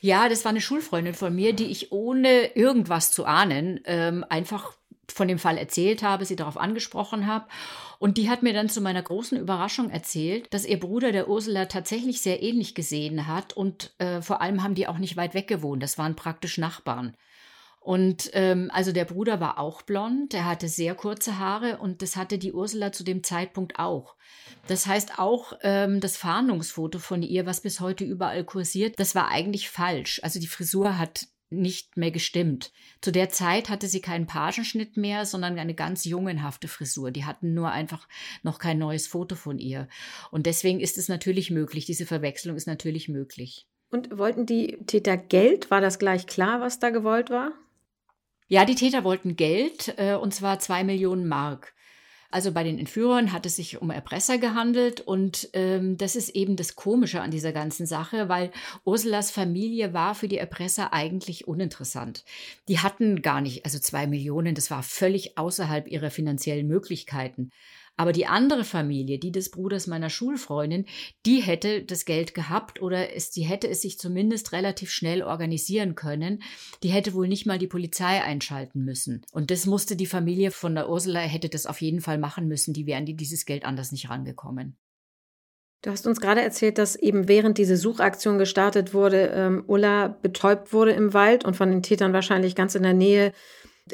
Ja, 0.00 0.28
das 0.28 0.44
war 0.44 0.50
eine 0.50 0.60
Schulfreundin 0.60 1.14
von 1.14 1.34
mir, 1.34 1.54
die 1.54 1.70
ich 1.70 1.92
ohne 1.92 2.54
irgendwas 2.54 3.10
zu 3.10 3.24
ahnen 3.24 3.80
ähm, 3.86 4.22
einfach 4.28 4.76
von 5.12 5.28
dem 5.28 5.38
Fall 5.38 5.58
erzählt 5.58 6.02
habe, 6.02 6.24
sie 6.24 6.36
darauf 6.36 6.56
angesprochen 6.56 7.26
habe. 7.26 7.46
Und 7.98 8.16
die 8.16 8.30
hat 8.30 8.42
mir 8.42 8.52
dann 8.52 8.68
zu 8.68 8.80
meiner 8.80 9.02
großen 9.02 9.38
Überraschung 9.38 9.90
erzählt, 9.90 10.52
dass 10.54 10.64
ihr 10.64 10.78
Bruder 10.78 11.12
der 11.12 11.28
Ursula 11.28 11.66
tatsächlich 11.66 12.20
sehr 12.20 12.42
ähnlich 12.42 12.74
gesehen 12.74 13.26
hat 13.26 13.52
und 13.52 13.94
äh, 13.98 14.22
vor 14.22 14.40
allem 14.40 14.62
haben 14.62 14.74
die 14.74 14.86
auch 14.86 14.98
nicht 14.98 15.16
weit 15.16 15.34
weg 15.34 15.48
gewohnt. 15.48 15.82
Das 15.82 15.98
waren 15.98 16.16
praktisch 16.16 16.58
Nachbarn. 16.58 17.16
Und 17.80 18.30
ähm, 18.34 18.70
also 18.72 18.92
der 18.92 19.06
Bruder 19.06 19.40
war 19.40 19.58
auch 19.58 19.82
blond, 19.82 20.34
er 20.34 20.44
hatte 20.44 20.68
sehr 20.68 20.94
kurze 20.94 21.38
Haare 21.38 21.78
und 21.78 22.02
das 22.02 22.16
hatte 22.16 22.36
die 22.36 22.52
Ursula 22.52 22.92
zu 22.92 23.02
dem 23.02 23.24
Zeitpunkt 23.24 23.78
auch. 23.78 24.14
Das 24.66 24.86
heißt 24.86 25.18
auch 25.18 25.54
ähm, 25.62 26.00
das 26.00 26.16
Fahndungsfoto 26.16 26.98
von 26.98 27.22
ihr, 27.22 27.46
was 27.46 27.62
bis 27.62 27.80
heute 27.80 28.04
überall 28.04 28.44
kursiert, 28.44 29.00
das 29.00 29.14
war 29.14 29.28
eigentlich 29.28 29.70
falsch. 29.70 30.20
Also 30.22 30.38
die 30.38 30.48
Frisur 30.48 30.98
hat 30.98 31.28
nicht 31.50 31.96
mehr 31.96 32.10
gestimmt. 32.10 32.72
Zu 33.00 33.10
der 33.10 33.28
Zeit 33.28 33.68
hatte 33.68 33.88
sie 33.88 34.00
keinen 34.00 34.26
Pagenschnitt 34.26 34.96
mehr, 34.96 35.24
sondern 35.24 35.58
eine 35.58 35.74
ganz 35.74 36.04
jungenhafte 36.04 36.68
Frisur. 36.68 37.10
Die 37.10 37.24
hatten 37.24 37.54
nur 37.54 37.70
einfach 37.70 38.08
noch 38.42 38.58
kein 38.58 38.78
neues 38.78 39.06
Foto 39.06 39.34
von 39.34 39.58
ihr. 39.58 39.88
Und 40.30 40.46
deswegen 40.46 40.80
ist 40.80 40.98
es 40.98 41.08
natürlich 41.08 41.50
möglich, 41.50 41.86
diese 41.86 42.06
Verwechslung 42.06 42.56
ist 42.56 42.66
natürlich 42.66 43.08
möglich. 43.08 43.66
Und 43.90 44.18
wollten 44.18 44.44
die 44.44 44.78
Täter 44.86 45.16
Geld? 45.16 45.70
War 45.70 45.80
das 45.80 45.98
gleich 45.98 46.26
klar, 46.26 46.60
was 46.60 46.78
da 46.78 46.90
gewollt 46.90 47.30
war? 47.30 47.52
Ja, 48.48 48.64
die 48.64 48.74
Täter 48.74 49.04
wollten 49.04 49.36
Geld, 49.36 49.94
äh, 49.98 50.14
und 50.14 50.34
zwar 50.34 50.58
zwei 50.58 50.84
Millionen 50.84 51.28
Mark. 51.28 51.74
Also 52.30 52.52
bei 52.52 52.62
den 52.62 52.78
Entführern 52.78 53.32
hat 53.32 53.46
es 53.46 53.56
sich 53.56 53.80
um 53.80 53.90
Erpresser 53.90 54.36
gehandelt 54.36 55.00
und 55.00 55.48
ähm, 55.54 55.96
das 55.96 56.14
ist 56.14 56.28
eben 56.30 56.56
das 56.56 56.76
Komische 56.76 57.22
an 57.22 57.30
dieser 57.30 57.52
ganzen 57.52 57.86
Sache, 57.86 58.28
weil 58.28 58.50
Ursulas 58.84 59.30
Familie 59.30 59.94
war 59.94 60.14
für 60.14 60.28
die 60.28 60.36
Erpresser 60.36 60.92
eigentlich 60.92 61.48
uninteressant. 61.48 62.24
Die 62.68 62.80
hatten 62.80 63.22
gar 63.22 63.40
nicht, 63.40 63.64
also 63.64 63.78
zwei 63.78 64.06
Millionen, 64.06 64.54
das 64.54 64.70
war 64.70 64.82
völlig 64.82 65.38
außerhalb 65.38 65.88
ihrer 65.88 66.10
finanziellen 66.10 66.66
Möglichkeiten. 66.66 67.50
Aber 67.98 68.12
die 68.12 68.26
andere 68.26 68.62
Familie, 68.62 69.18
die 69.18 69.32
des 69.32 69.50
Bruders 69.50 69.88
meiner 69.88 70.08
Schulfreundin, 70.08 70.86
die 71.26 71.40
hätte 71.42 71.82
das 71.82 72.04
Geld 72.04 72.32
gehabt 72.32 72.80
oder 72.80 73.14
es, 73.16 73.32
die 73.32 73.42
hätte 73.42 73.68
es 73.68 73.82
sich 73.82 73.98
zumindest 73.98 74.52
relativ 74.52 74.92
schnell 74.92 75.20
organisieren 75.24 75.96
können. 75.96 76.42
Die 76.84 76.90
hätte 76.90 77.12
wohl 77.12 77.26
nicht 77.26 77.44
mal 77.44 77.58
die 77.58 77.66
Polizei 77.66 78.22
einschalten 78.22 78.84
müssen. 78.84 79.26
Und 79.32 79.50
das 79.50 79.66
musste 79.66 79.96
die 79.96 80.06
Familie 80.06 80.52
von 80.52 80.76
der 80.76 80.88
Ursula, 80.88 81.18
hätte 81.18 81.48
das 81.48 81.66
auf 81.66 81.80
jeden 81.80 82.00
Fall 82.00 82.18
machen 82.18 82.46
müssen. 82.46 82.72
Die 82.72 82.86
wären 82.86 83.04
die 83.04 83.16
dieses 83.16 83.46
Geld 83.46 83.64
anders 83.64 83.90
nicht 83.90 84.08
rangekommen. 84.08 84.76
Du 85.82 85.90
hast 85.90 86.06
uns 86.06 86.20
gerade 86.20 86.40
erzählt, 86.40 86.78
dass 86.78 86.94
eben 86.94 87.26
während 87.26 87.58
diese 87.58 87.76
Suchaktion 87.76 88.38
gestartet 88.38 88.94
wurde, 88.94 89.32
ähm, 89.34 89.64
Ulla 89.66 90.06
betäubt 90.08 90.72
wurde 90.72 90.92
im 90.92 91.14
Wald 91.14 91.44
und 91.44 91.56
von 91.56 91.70
den 91.70 91.82
Tätern 91.82 92.12
wahrscheinlich 92.12 92.54
ganz 92.54 92.76
in 92.76 92.84
der 92.84 92.94
Nähe 92.94 93.32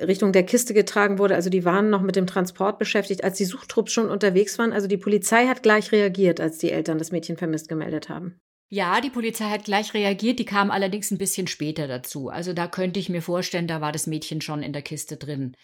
Richtung 0.00 0.32
der 0.32 0.44
Kiste 0.44 0.74
getragen 0.74 1.18
wurde. 1.18 1.34
Also 1.34 1.50
die 1.50 1.64
waren 1.64 1.90
noch 1.90 2.02
mit 2.02 2.16
dem 2.16 2.26
Transport 2.26 2.78
beschäftigt, 2.78 3.24
als 3.24 3.38
die 3.38 3.44
Suchtrupps 3.44 3.92
schon 3.92 4.10
unterwegs 4.10 4.58
waren. 4.58 4.72
Also 4.72 4.86
die 4.86 4.96
Polizei 4.96 5.46
hat 5.46 5.62
gleich 5.62 5.92
reagiert, 5.92 6.40
als 6.40 6.58
die 6.58 6.70
Eltern 6.70 6.98
das 6.98 7.12
Mädchen 7.12 7.36
vermisst 7.36 7.68
gemeldet 7.68 8.08
haben. 8.08 8.38
Ja, 8.70 9.00
die 9.00 9.10
Polizei 9.10 9.44
hat 9.44 9.64
gleich 9.64 9.94
reagiert, 9.94 10.38
die 10.38 10.44
kam 10.44 10.70
allerdings 10.70 11.10
ein 11.10 11.18
bisschen 11.18 11.46
später 11.46 11.86
dazu. 11.86 12.28
Also 12.28 12.52
da 12.52 12.66
könnte 12.66 12.98
ich 12.98 13.08
mir 13.08 13.22
vorstellen, 13.22 13.68
da 13.68 13.80
war 13.80 13.92
das 13.92 14.06
Mädchen 14.06 14.40
schon 14.40 14.62
in 14.62 14.72
der 14.72 14.82
Kiste 14.82 15.16
drin. 15.16 15.54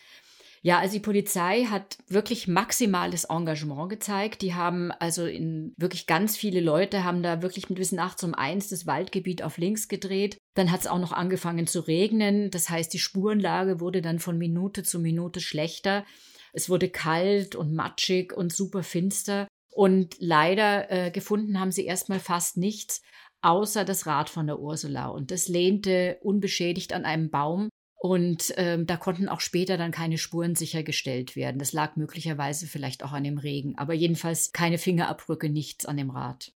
Ja, 0.63 0.79
also 0.79 0.93
die 0.93 1.01
Polizei 1.01 1.65
hat 1.65 1.97
wirklich 2.07 2.47
maximales 2.47 3.25
Engagement 3.25 3.89
gezeigt. 3.89 4.43
Die 4.43 4.55
haben 4.55 4.93
also 4.93 5.25
in 5.25 5.73
wirklich 5.79 6.07
ganz 6.07 6.37
viele 6.37 6.61
Leute 6.61 7.03
haben 7.03 7.23
da 7.23 7.41
wirklich 7.41 7.69
bis 7.69 7.93
nachts 7.93 8.23
um 8.25 8.35
eins 8.35 8.69
das 8.69 8.87
Waldgebiet 8.87 9.43
auf 9.43 9.57
links 9.57 9.89
gedreht. 9.89 10.37
Dann 10.55 10.71
hat 10.71 10.81
es 10.81 10.87
auch 10.87 10.99
noch 10.99 11.13
angefangen 11.13 11.67
zu 11.67 11.81
regnen. 11.81 12.51
Das 12.51 12.69
heißt, 12.69 12.93
die 12.93 12.99
Spurenlage 12.99 13.81
wurde 13.81 14.03
dann 14.03 14.19
von 14.19 14.37
Minute 14.37 14.83
zu 14.83 14.99
Minute 14.99 15.41
schlechter. 15.41 16.05
Es 16.53 16.69
wurde 16.69 16.91
kalt 16.91 17.55
und 17.55 17.75
matschig 17.75 18.35
und 18.35 18.53
super 18.53 18.83
finster. 18.83 19.49
Und 19.73 20.17
leider 20.19 20.91
äh, 20.91 21.11
gefunden 21.11 21.59
haben 21.59 21.73
sie 21.73 21.87
erstmal 21.87 22.19
fast 22.19 22.59
nichts, 22.59 23.01
außer 23.41 23.87
das 23.87 24.07
Rad 24.07 24.29
von 24.29 24.47
der 24.47 24.59
Ursula. 24.59 25.07
Und 25.07 25.31
das 25.31 25.49
lehnte 25.49 26.19
unbeschädigt 26.21 26.93
an 26.93 27.07
einem 27.07 27.31
Baum. 27.31 27.71
Und 28.03 28.55
ähm, 28.57 28.87
da 28.87 28.97
konnten 28.97 29.29
auch 29.29 29.41
später 29.41 29.77
dann 29.77 29.91
keine 29.91 30.17
Spuren 30.17 30.55
sichergestellt 30.55 31.37
werden. 31.37 31.59
Das 31.59 31.75
lag 31.75 31.97
möglicherweise 31.97 32.67
vielleicht 32.67 33.05
auch 33.05 33.13
an 33.13 33.25
dem 33.25 33.37
Regen, 33.37 33.77
aber 33.77 33.93
jedenfalls 33.93 34.53
keine 34.53 34.79
Fingerabdrücke, 34.79 35.51
nichts 35.51 35.85
an 35.85 35.99
dem 35.99 36.09
Rad. 36.09 36.55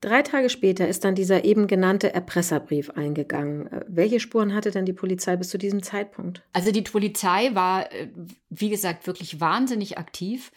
Drei 0.00 0.22
Tage 0.22 0.48
später 0.48 0.88
ist 0.88 1.04
dann 1.04 1.14
dieser 1.14 1.44
eben 1.44 1.66
genannte 1.66 2.14
Erpresserbrief 2.14 2.88
eingegangen. 2.88 3.66
Äh, 3.66 3.84
welche 3.86 4.18
Spuren 4.18 4.54
hatte 4.54 4.70
denn 4.70 4.86
die 4.86 4.94
Polizei 4.94 5.36
bis 5.36 5.50
zu 5.50 5.58
diesem 5.58 5.82
Zeitpunkt? 5.82 6.42
Also 6.54 6.72
die 6.72 6.80
Polizei 6.80 7.54
war, 7.54 7.92
äh, 7.92 8.08
wie 8.48 8.70
gesagt, 8.70 9.06
wirklich 9.06 9.40
wahnsinnig 9.40 9.98
aktiv, 9.98 10.52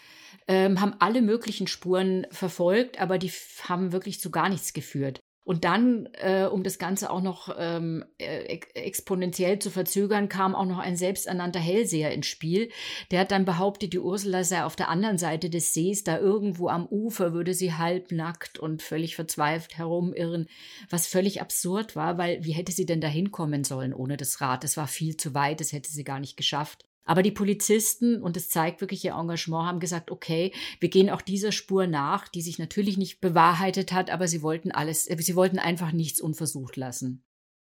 ähm, 0.48 0.80
haben 0.80 0.96
alle 1.00 1.22
möglichen 1.22 1.68
Spuren 1.68 2.26
verfolgt, 2.32 3.02
aber 3.02 3.18
die 3.18 3.32
haben 3.64 3.92
wirklich 3.92 4.22
zu 4.22 4.32
gar 4.32 4.48
nichts 4.48 4.72
geführt. 4.72 5.20
Und 5.44 5.64
dann, 5.64 6.08
äh, 6.14 6.46
um 6.46 6.64
das 6.64 6.78
Ganze 6.78 7.10
auch 7.10 7.22
noch 7.22 7.56
ähm, 7.58 8.06
äh, 8.20 8.60
exponentiell 8.76 9.58
zu 9.58 9.72
verzögern, 9.72 10.30
kam 10.30 10.54
auch 10.54 10.66
noch 10.66 10.78
ein 10.78 10.96
selbsternannter 10.96 11.60
Hellseher 11.60 12.12
ins 12.12 12.28
Spiel. 12.28 12.70
Der 13.10 13.22
hat 13.22 13.32
dann 13.32 13.44
behauptet, 13.44 13.94
die 13.94 14.00
Ursula 14.00 14.44
sei 14.44 14.64
auf 14.64 14.76
der 14.76 14.90
anderen 14.90 15.18
Seite 15.18 15.50
des 15.50 15.74
Sees, 15.74 16.04
da 16.04 16.20
irgendwo 16.20 16.68
am 16.68 16.86
Ufer 16.86 17.34
würde 17.34 17.56
sie 17.56 17.74
halbnackt 17.74 18.60
und 18.60 18.84
völlig 18.84 19.16
verzweifelt 19.16 19.80
herumirren, 19.80 20.48
was 20.92 21.08
völlig 21.08 21.42
absurd 21.42 21.96
war, 21.96 22.20
weil 22.20 22.44
wie 22.44 22.52
hätte 22.52 22.72
sie 22.72 22.86
denn 22.86 23.02
da 23.02 23.08
hinkommen 23.08 23.64
sollen 23.64 23.94
ohne 23.94 24.18
das 24.18 24.42
Rad? 24.42 24.64
Das 24.64 24.78
war 24.78 24.88
viel 24.88 25.18
zu 25.18 25.34
weit, 25.34 25.60
das 25.60 25.72
hätte 25.72 25.90
sie 25.90 26.04
gar 26.04 26.20
nicht 26.20 26.38
geschafft. 26.38 26.86
Aber 27.12 27.24
die 27.24 27.32
Polizisten, 27.32 28.22
und 28.22 28.38
es 28.38 28.48
zeigt 28.48 28.80
wirklich 28.80 29.04
ihr 29.04 29.16
Engagement, 29.16 29.68
haben 29.68 29.82
gesagt, 29.82 30.12
okay, 30.12 30.54
wir 30.80 30.88
gehen 30.88 31.10
auch 31.10 31.20
dieser 31.20 31.52
Spur 31.52 31.86
nach, 31.86 32.30
die 32.30 32.42
sich 32.42 32.58
natürlich 32.58 32.98
nicht 32.98 33.20
bewahrheitet 33.20 33.92
hat, 33.92 34.10
aber 34.10 34.30
sie 34.30 34.42
wollten 34.42 34.72
alles, 34.72 35.10
äh, 35.10 35.18
sie 35.20 35.36
wollten 35.36 35.60
einfach 35.60 35.92
nichts 35.92 36.22
unversucht 36.22 36.78
lassen. 36.78 37.22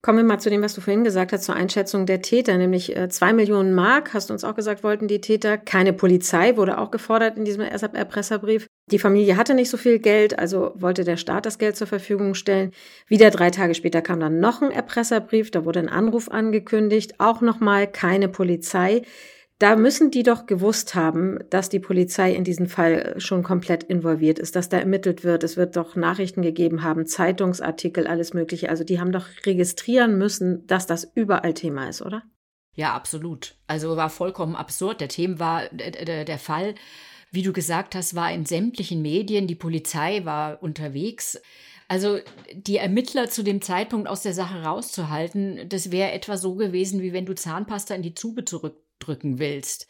Kommen 0.01 0.19
wir 0.19 0.23
mal 0.23 0.39
zu 0.39 0.49
dem, 0.49 0.61
was 0.61 0.73
du 0.75 0.79
vorhin 0.79 1.03
gesagt 1.03 1.33
hast, 1.33 1.43
zur 1.43 1.55
Einschätzung 1.55 2.05
der 2.05 2.21
Täter, 2.21 2.57
nämlich 2.57 2.95
äh, 2.95 3.09
zwei 3.09 3.33
Millionen 3.33 3.73
Mark, 3.73 4.13
hast 4.13 4.29
du 4.29 4.33
uns 4.33 4.45
auch 4.45 4.55
gesagt, 4.55 4.81
wollten 4.81 5.09
die 5.09 5.19
Täter. 5.19 5.57
Keine 5.57 5.91
Polizei 5.91 6.55
wurde 6.55 6.77
auch 6.77 6.89
gefordert 6.89 7.37
in 7.37 7.43
diesem 7.43 7.63
Erpresserbrief. 7.63 8.67
Die 8.89 8.97
Familie 8.97 9.35
hatte 9.35 9.53
nicht 9.53 9.69
so 9.69 9.75
viel 9.75 9.99
Geld, 9.99 10.39
also 10.39 10.71
wollte 10.75 11.03
der 11.03 11.17
Staat 11.17 11.45
das 11.45 11.57
Geld 11.57 11.75
zur 11.75 11.87
Verfügung 11.87 12.33
stellen. 12.33 12.71
Wieder 13.07 13.29
drei 13.29 13.49
Tage 13.49 13.75
später 13.75 14.01
kam 14.01 14.21
dann 14.21 14.39
noch 14.39 14.61
ein 14.61 14.71
Erpresserbrief, 14.71 15.51
da 15.51 15.65
wurde 15.65 15.79
ein 15.79 15.89
Anruf 15.89 16.29
angekündigt, 16.29 17.15
auch 17.17 17.41
nochmal 17.41 17.85
keine 17.85 18.29
Polizei. 18.29 19.01
Da 19.59 19.75
müssen 19.75 20.09
die 20.09 20.23
doch 20.23 20.45
gewusst 20.45 20.95
haben, 20.95 21.37
dass 21.49 21.67
die 21.67 21.81
Polizei 21.81 22.33
in 22.33 22.45
diesem 22.45 22.67
Fall 22.67 23.15
schon 23.17 23.43
komplett 23.43 23.83
involviert 23.83 24.39
ist, 24.39 24.55
dass 24.55 24.69
da 24.69 24.77
ermittelt 24.79 25.25
wird. 25.25 25.43
Es 25.43 25.57
wird 25.57 25.75
doch 25.75 25.97
Nachrichten 25.97 26.41
gegeben 26.41 26.81
haben, 26.81 27.05
Zeitungsartikel, 27.05 28.07
alles 28.07 28.33
Mögliche. 28.33 28.69
Also 28.69 28.85
die 28.85 29.01
haben 29.01 29.11
doch 29.11 29.25
registrieren 29.45 30.17
müssen, 30.17 30.65
dass 30.67 30.87
das 30.87 31.11
überall 31.13 31.53
Thema 31.53 31.89
ist, 31.89 32.01
oder? 32.01 32.23
Ja, 32.73 32.93
absolut. 32.93 33.57
Also 33.67 33.97
war 33.97 34.09
vollkommen 34.09 34.55
absurd. 34.55 35.01
Der 35.01 35.09
Thema 35.09 35.39
war 35.39 35.63
der, 35.73 36.23
der 36.23 36.39
Fall, 36.39 36.75
wie 37.31 37.43
du 37.43 37.51
gesagt 37.51 37.95
hast, 37.95 38.15
war 38.15 38.31
in 38.31 38.45
sämtlichen 38.45 39.01
Medien. 39.01 39.45
Die 39.45 39.55
Polizei 39.55 40.23
war 40.23 40.63
unterwegs. 40.63 41.37
Also 41.89 42.19
die 42.53 42.77
Ermittler 42.77 43.29
zu 43.29 43.43
dem 43.43 43.61
Zeitpunkt 43.61 44.07
aus 44.07 44.21
der 44.21 44.33
Sache 44.33 44.63
rauszuhalten, 44.63 45.67
das 45.67 45.91
wäre 45.91 46.13
etwa 46.13 46.37
so 46.37 46.55
gewesen, 46.55 47.01
wie 47.01 47.11
wenn 47.11 47.25
du 47.25 47.35
Zahnpasta 47.35 47.93
in 47.93 48.03
die 48.03 48.15
Zube 48.15 48.45
zurück 48.45 48.77
drücken 48.99 49.39
willst. 49.39 49.87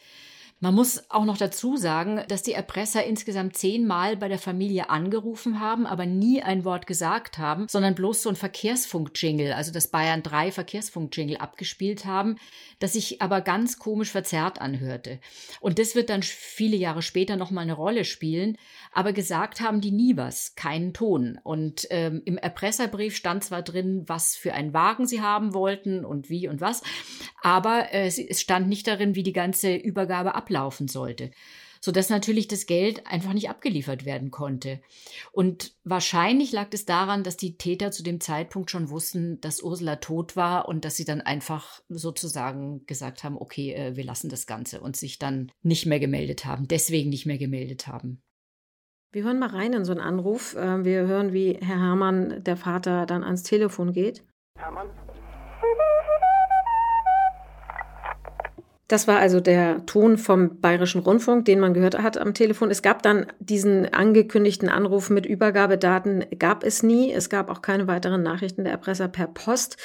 Man 0.62 0.75
muss 0.75 1.10
auch 1.10 1.24
noch 1.24 1.38
dazu 1.38 1.78
sagen, 1.78 2.22
dass 2.28 2.44
die 2.44 2.51
Erpresser 2.51 3.06
insgesamt 3.06 3.56
zehnmal 3.56 4.18
bei 4.18 4.28
der 4.28 4.39
Familie 4.39 4.89
angerufen 4.89 5.62
haben, 5.62 5.86
aber 5.86 6.06
nie 6.06 6.42
ein 6.42 6.66
Wort 6.66 6.86
gesagt 6.86 7.38
haben, 7.38 7.68
sondern 7.70 7.96
bloß 7.96 8.24
so 8.24 8.30
ein 8.30 8.36
Verkehrsfunk-Jingle, 8.36 9.54
also 9.54 9.72
das 9.72 9.88
Bayern 9.88 10.22
3 10.22 10.51
Verkehrsfunk-Jingle 10.51 11.38
abgespielt 11.38 12.04
haben, 12.04 12.36
das 12.80 12.94
sich 12.94 13.22
aber 13.22 13.39
ganz 13.39 13.80
komisch 13.80 14.12
verzerrt 14.12 14.60
anhörte. 14.60 15.20
Und 15.62 15.80
das 15.80 15.96
wird 15.96 16.10
dann 16.10 16.24
viele 16.24 16.75
Jahre 16.75 17.04
später 17.04 17.38
nochmal 17.38 17.63
eine 17.63 17.74
Rolle 17.74 18.04
spielen, 18.04 18.58
aber 18.91 19.13
gesagt 19.13 19.62
haben 19.62 19.81
die 19.81 19.91
nie 19.91 20.17
was, 20.17 20.55
keinen 20.55 20.93
Ton. 20.93 21.39
Und 21.43 21.88
ähm, 21.89 22.22
im 22.25 22.38
Erpresserbrief 22.38 23.15
stand 23.15 23.43
zwar 23.43 23.62
drin, 23.62 24.03
was 24.08 24.36
für 24.36 24.53
einen 24.53 24.74
Wagen 24.74 25.08
sie 25.08 25.22
haben 25.22 25.53
wollten 25.53 26.05
und 26.05 26.29
wie 26.29 26.48
und 26.48 26.62
was, 26.62 26.81
aber 27.41 27.91
äh, 27.93 28.08
es 28.08 28.41
stand 28.41 28.67
nicht 28.67 28.88
darin, 28.88 29.15
wie 29.15 29.24
die 29.24 29.34
ganze 29.34 29.75
Übergabe 29.75 30.36
ablaufen 30.36 30.88
sollte 30.88 31.31
sodass 31.81 32.10
natürlich 32.10 32.48
das 32.48 32.65
Geld 32.65 33.08
einfach 33.08 33.34
nicht 33.34 33.50
abgeliefert 33.50 34.05
werden 34.05 34.31
konnte. 34.31 34.81
Und 35.31 35.74
wahrscheinlich 35.84 36.51
lag 36.51 36.67
es 36.72 36.86
daran, 36.86 37.24
dass 37.24 37.38
die 37.38 37.58
Täter 37.58 37.91
zu 37.91 38.03
dem 38.03 38.19
Zeitpunkt 38.19 38.69
schon 38.72 38.89
wussten, 38.89 39.39
dass 39.41 39.63
Ursula 39.63 39.98
tot 39.98 40.36
war 40.36 40.67
und 40.67 40.86
dass 40.86 40.96
sie 40.96 41.05
dann 41.05 41.22
einfach 41.22 41.81
sozusagen 41.89 42.86
gesagt 42.86 43.24
haben, 43.24 43.38
okay, 43.38 43.74
äh, 43.74 43.96
wir 43.96 44.03
lassen 44.03 44.29
das 44.29 44.46
Ganze 44.46 44.81
und 44.81 44.96
sich 44.96 45.19
dann 45.19 45.51
nicht 45.62 45.86
mehr 45.86 46.00
gemeldet 46.00 46.46
haben, 46.46 46.67
deswegen 46.67 47.10
nicht 47.10 47.25
mehr 47.25 47.38
gemeldet 47.38 47.88
haben. 47.88 48.22
Wir 49.12 49.24
hören 49.24 49.39
mal 49.39 49.50
rein 49.50 49.74
in 49.74 49.86
so 49.86 49.92
einen 49.92 50.01
Anruf. 50.01 50.56
Äh, 50.56 50.86
wir 50.86 51.08
hören, 51.08 51.34
wie 51.34 51.54
Herr 51.54 51.80
Hermann, 51.80 52.44
der 52.44 52.56
Vater, 52.56 53.08
dann 53.08 53.24
ans 53.24 53.42
Telefon 53.42 53.92
geht. 53.92 54.24
Hermann? 54.56 54.88
Das 58.89 59.08
war 59.08 59.19
also 59.19 59.39
der 59.39 59.86
Ton 59.86 60.17
vom 60.17 60.60
Bayerischen 60.62 61.01
Rundfunk, 61.01 61.46
den 61.46 61.60
man 61.60 61.75
gehört 61.75 62.00
hat 62.00 62.17
am 62.17 62.34
Telefon. 62.34 62.72
Es 62.72 62.81
gab 62.81 63.03
dann 63.03 63.27
diesen 63.39 63.93
angekündigten 63.93 64.67
Anruf 64.67 65.12
mit 65.12 65.27
Übergabedaten, 65.27 66.25
gab 66.39 66.63
es 66.63 66.81
nie. 66.81 67.13
Es 67.13 67.29
gab 67.29 67.51
auch 67.51 67.62
keine 67.62 67.86
weiteren 67.86 68.24
Nachrichten 68.24 68.63
der 68.63 68.74
Erpresser 68.74 69.08
per 69.08 69.27
Post. 69.27 69.77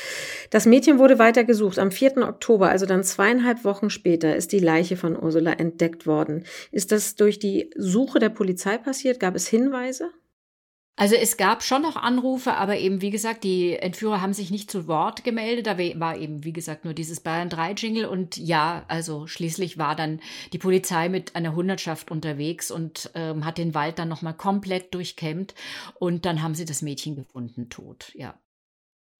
Das 0.48 0.64
Mädchen 0.64 0.98
wurde 0.98 1.18
weiter 1.18 1.44
gesucht. 1.44 1.78
Am 1.78 1.90
4. 1.90 2.26
Oktober, 2.26 2.70
also 2.70 2.86
dann 2.86 3.04
zweieinhalb 3.04 3.62
Wochen 3.62 3.90
später, 3.90 4.34
ist 4.36 4.52
die 4.52 4.58
Leiche 4.58 4.96
von 4.96 5.22
Ursula 5.22 5.52
entdeckt 5.52 6.06
worden. 6.06 6.44
Ist 6.72 6.90
das 6.90 7.14
durch 7.14 7.38
die 7.38 7.70
Suche 7.76 8.20
der 8.20 8.30
Polizei 8.30 8.78
passiert? 8.78 9.20
Gab 9.20 9.34
es 9.36 9.46
Hinweise? 9.46 10.12
Also 10.96 11.16
es 11.16 11.36
gab 11.36 11.64
schon 11.64 11.82
noch 11.82 11.96
Anrufe, 11.96 12.54
aber 12.54 12.78
eben, 12.78 13.00
wie 13.00 13.10
gesagt, 13.10 13.42
die 13.42 13.76
Entführer 13.76 14.20
haben 14.20 14.32
sich 14.32 14.52
nicht 14.52 14.70
zu 14.70 14.86
Wort 14.86 15.24
gemeldet. 15.24 15.66
Da 15.66 15.76
war 15.76 16.16
eben, 16.16 16.44
wie 16.44 16.52
gesagt, 16.52 16.84
nur 16.84 16.94
dieses 16.94 17.18
Bayern 17.18 17.48
3 17.48 17.72
Jingle. 17.72 18.06
Und 18.06 18.36
ja, 18.36 18.84
also 18.86 19.26
schließlich 19.26 19.76
war 19.76 19.96
dann 19.96 20.20
die 20.52 20.58
Polizei 20.58 21.08
mit 21.08 21.34
einer 21.34 21.56
Hundertschaft 21.56 22.12
unterwegs 22.12 22.70
und 22.70 23.10
ähm, 23.14 23.44
hat 23.44 23.58
den 23.58 23.74
Wald 23.74 23.98
dann 23.98 24.08
nochmal 24.08 24.34
komplett 24.34 24.94
durchkämmt. 24.94 25.54
Und 25.98 26.26
dann 26.26 26.42
haben 26.42 26.54
sie 26.54 26.64
das 26.64 26.80
Mädchen 26.80 27.16
gefunden, 27.16 27.68
tot, 27.70 28.12
ja. 28.14 28.34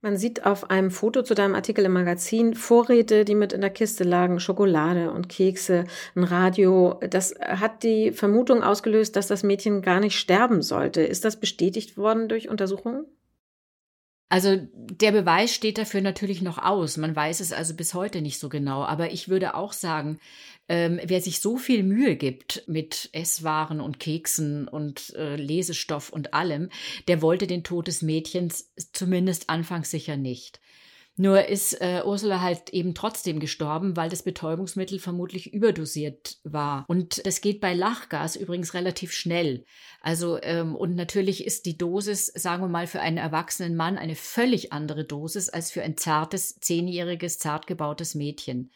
Man 0.05 0.19
sieht 0.19 0.45
auf 0.45 0.69
einem 0.69 0.91
Foto 0.91 1.23
zu 1.23 1.35
deinem 1.35 1.55
Artikel 1.55 1.87
im 1.87 1.95
Magazin 1.95 2.55
Vorräte, 2.55 3.25
die 3.25 3.35
mit 3.35 3.55
in 3.55 3.63
der 3.63 3.71
Kiste 3.71 4.05
lagen, 4.05 4.39
Schokolade 4.39 5.11
und 5.11 5.31
Kekse, 5.31 5.87
ein 6.15 6.25
Radio. 6.25 7.01
Das 7.09 7.35
hat 7.41 7.83
die 7.83 8.13
Vermutung 8.13 8.63
ausgelöst, 8.63 9.17
dass 9.17 9.29
das 9.29 9.43
Mädchen 9.43 9.81
gar 9.81 10.01
nicht 10.01 10.19
sterben 10.19 10.61
sollte. 10.61 11.01
Ist 11.01 11.25
das 11.25 11.41
bestätigt 11.41 11.97
worden 11.97 12.29
durch 12.29 12.51
Untersuchungen? 12.51 13.07
Also 14.29 14.57
der 14.73 15.13
Beweis 15.13 15.55
steht 15.55 15.79
dafür 15.79 16.01
natürlich 16.01 16.43
noch 16.43 16.59
aus. 16.59 16.97
Man 16.97 17.15
weiß 17.15 17.41
es 17.41 17.53
also 17.53 17.75
bis 17.75 17.95
heute 17.95 18.21
nicht 18.21 18.39
so 18.39 18.49
genau. 18.49 18.85
Aber 18.85 19.13
ich 19.13 19.29
würde 19.29 19.55
auch 19.55 19.73
sagen, 19.73 20.19
ähm, 20.69 20.99
wer 21.05 21.21
sich 21.21 21.41
so 21.41 21.57
viel 21.59 21.83
Mühe 21.83 22.17
gibt 22.17 22.65
mit 22.67 23.11
Esswaren 23.13 23.81
und 23.81 24.01
Keksen 24.01 24.67
und 24.67 25.15
äh, 25.15 25.37
Lesestoff 25.37 26.11
und 26.11 26.33
allem, 26.33 26.71
der 27.07 27.21
wollte 27.21 27.47
den 27.47 27.65
Tod 27.65 27.87
des 27.87 28.03
Mädchens 28.03 28.73
zumindest 28.93 29.51
anfangs 29.51 29.91
sicher 29.91 30.17
nicht. 30.17 30.61
Nur 31.17 31.47
ist 31.47 31.81
äh, 31.81 32.03
Ursula 32.05 32.41
halt 32.41 32.71
eben 32.71 32.93
trotzdem 32.93 33.39
gestorben, 33.39 33.97
weil 33.97 34.11
das 34.11 34.25
Betäubungsmittel 34.25 34.99
vermutlich 34.99 35.53
überdosiert 35.53 36.39
war. 36.43 36.85
Und 36.89 37.25
das 37.25 37.41
geht 37.41 37.61
bei 37.61 37.73
Lachgas 37.73 38.35
übrigens 38.35 38.75
relativ 38.75 39.13
schnell. 39.13 39.65
Also, 40.01 40.43
ähm, 40.43 40.75
und 40.75 40.97
natürlich 40.97 41.47
ist 41.47 41.67
die 41.67 41.79
Dosis, 41.79 42.27
sagen 42.27 42.65
wir 42.65 42.69
mal, 42.69 42.89
für 42.89 43.01
einen 43.01 43.19
erwachsenen 43.19 43.77
Mann 43.77 43.97
eine 43.97 44.17
völlig 44.17 44.73
andere 44.73 45.05
Dosis 45.05 45.49
als 45.49 45.71
für 45.71 45.83
ein 45.83 45.97
zartes, 45.97 46.59
zehnjähriges, 46.59 47.39
zart 47.39 47.69
gebautes 47.69 48.17
Mädchen. 48.17 48.73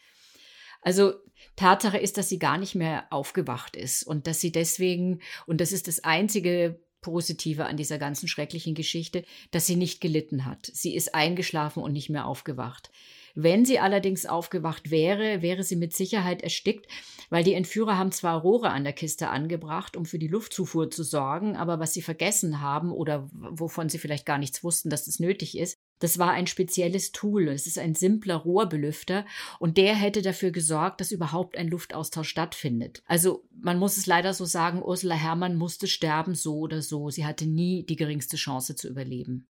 Also 0.81 1.15
Tatsache 1.57 1.97
ist, 1.97 2.17
dass 2.17 2.29
sie 2.29 2.39
gar 2.39 2.57
nicht 2.57 2.73
mehr 2.73 3.07
aufgewacht 3.09 3.75
ist 3.75 4.03
und 4.03 4.27
dass 4.27 4.39
sie 4.39 4.53
deswegen, 4.53 5.19
und 5.45 5.59
das 5.59 5.73
ist 5.73 5.89
das 5.89 6.05
einzige 6.05 6.79
Positive 7.01 7.65
an 7.65 7.77
dieser 7.77 7.97
ganzen 7.97 8.27
schrecklichen 8.27 8.75
Geschichte, 8.75 9.23
dass 9.51 9.65
sie 9.65 9.75
nicht 9.75 10.01
gelitten 10.01 10.45
hat. 10.45 10.69
Sie 10.73 10.95
ist 10.95 11.15
eingeschlafen 11.15 11.83
und 11.83 11.93
nicht 11.93 12.09
mehr 12.09 12.25
aufgewacht. 12.25 12.91
Wenn 13.35 13.63
sie 13.63 13.79
allerdings 13.79 14.25
aufgewacht 14.25 14.91
wäre, 14.91 15.41
wäre 15.41 15.63
sie 15.63 15.75
mit 15.75 15.93
Sicherheit 15.93 16.41
erstickt, 16.41 16.87
weil 17.29 17.43
die 17.43 17.53
Entführer 17.53 17.97
haben 17.97 18.11
zwar 18.11 18.41
Rohre 18.41 18.71
an 18.71 18.83
der 18.83 18.93
Kiste 18.93 19.29
angebracht, 19.29 19.95
um 19.95 20.05
für 20.05 20.19
die 20.19 20.27
Luftzufuhr 20.27 20.89
zu 20.89 21.03
sorgen, 21.03 21.55
aber 21.55 21.79
was 21.79 21.93
sie 21.93 22.01
vergessen 22.01 22.61
haben 22.61 22.91
oder 22.91 23.29
wovon 23.31 23.87
sie 23.87 23.99
vielleicht 23.99 24.25
gar 24.25 24.37
nichts 24.37 24.63
wussten, 24.63 24.89
dass 24.89 25.05
das 25.05 25.19
nötig 25.19 25.57
ist, 25.57 25.77
das 25.99 26.17
war 26.17 26.31
ein 26.31 26.47
spezielles 26.47 27.11
Tool. 27.11 27.47
Es 27.49 27.67
ist 27.67 27.77
ein 27.77 27.95
simpler 27.95 28.35
Rohrbelüfter 28.35 29.25
und 29.59 29.77
der 29.77 29.95
hätte 29.95 30.21
dafür 30.21 30.51
gesorgt, 30.51 31.01
dass 31.01 31.11
überhaupt 31.11 31.57
ein 31.57 31.67
Luftaustausch 31.67 32.29
stattfindet. 32.29 33.03
Also 33.05 33.45
man 33.61 33.77
muss 33.77 33.97
es 33.97 34.07
leider 34.07 34.33
so 34.33 34.45
sagen, 34.45 34.81
Ursula 34.81 35.15
Herrmann 35.15 35.55
musste 35.55 35.87
sterben, 35.87 36.35
so 36.35 36.57
oder 36.59 36.81
so. 36.81 37.09
Sie 37.09 37.25
hatte 37.25 37.45
nie 37.45 37.85
die 37.85 37.95
geringste 37.95 38.37
Chance 38.37 38.75
zu 38.75 38.87
überleben. 38.87 39.47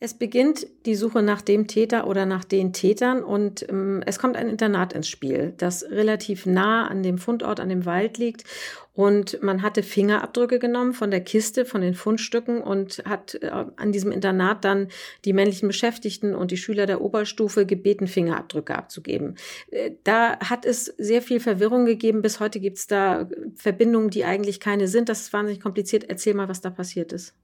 Es 0.00 0.14
beginnt 0.14 0.64
die 0.86 0.94
Suche 0.94 1.22
nach 1.22 1.42
dem 1.42 1.66
Täter 1.66 2.06
oder 2.06 2.24
nach 2.24 2.44
den 2.44 2.72
Tätern 2.72 3.24
und 3.24 3.68
ähm, 3.68 4.00
es 4.06 4.20
kommt 4.20 4.36
ein 4.36 4.48
Internat 4.48 4.92
ins 4.92 5.08
Spiel, 5.08 5.54
das 5.56 5.82
relativ 5.82 6.46
nah 6.46 6.86
an 6.86 7.02
dem 7.02 7.18
Fundort, 7.18 7.58
an 7.58 7.68
dem 7.68 7.84
Wald 7.84 8.16
liegt. 8.16 8.44
Und 8.98 9.40
man 9.44 9.62
hatte 9.62 9.84
Fingerabdrücke 9.84 10.58
genommen 10.58 10.92
von 10.92 11.12
der 11.12 11.20
Kiste, 11.20 11.64
von 11.64 11.82
den 11.82 11.94
Fundstücken 11.94 12.60
und 12.60 13.00
hat 13.04 13.38
äh, 13.40 13.48
an 13.76 13.92
diesem 13.92 14.10
Internat 14.10 14.64
dann 14.64 14.88
die 15.24 15.32
männlichen 15.32 15.68
Beschäftigten 15.68 16.34
und 16.34 16.50
die 16.50 16.56
Schüler 16.56 16.84
der 16.84 17.00
Oberstufe 17.00 17.64
gebeten, 17.64 18.08
Fingerabdrücke 18.08 18.74
abzugeben. 18.74 19.36
Äh, 19.70 19.92
da 20.02 20.40
hat 20.40 20.64
es 20.64 20.86
sehr 20.86 21.22
viel 21.22 21.38
Verwirrung 21.38 21.84
gegeben. 21.84 22.22
Bis 22.22 22.40
heute 22.40 22.58
gibt 22.58 22.78
es 22.78 22.88
da 22.88 23.28
Verbindungen, 23.54 24.10
die 24.10 24.24
eigentlich 24.24 24.58
keine 24.58 24.88
sind. 24.88 25.08
Das 25.08 25.20
ist 25.20 25.32
wahnsinnig 25.32 25.62
kompliziert. 25.62 26.02
Erzähl 26.08 26.34
mal, 26.34 26.48
was 26.48 26.60
da 26.60 26.70
passiert 26.70 27.12
ist. 27.12 27.34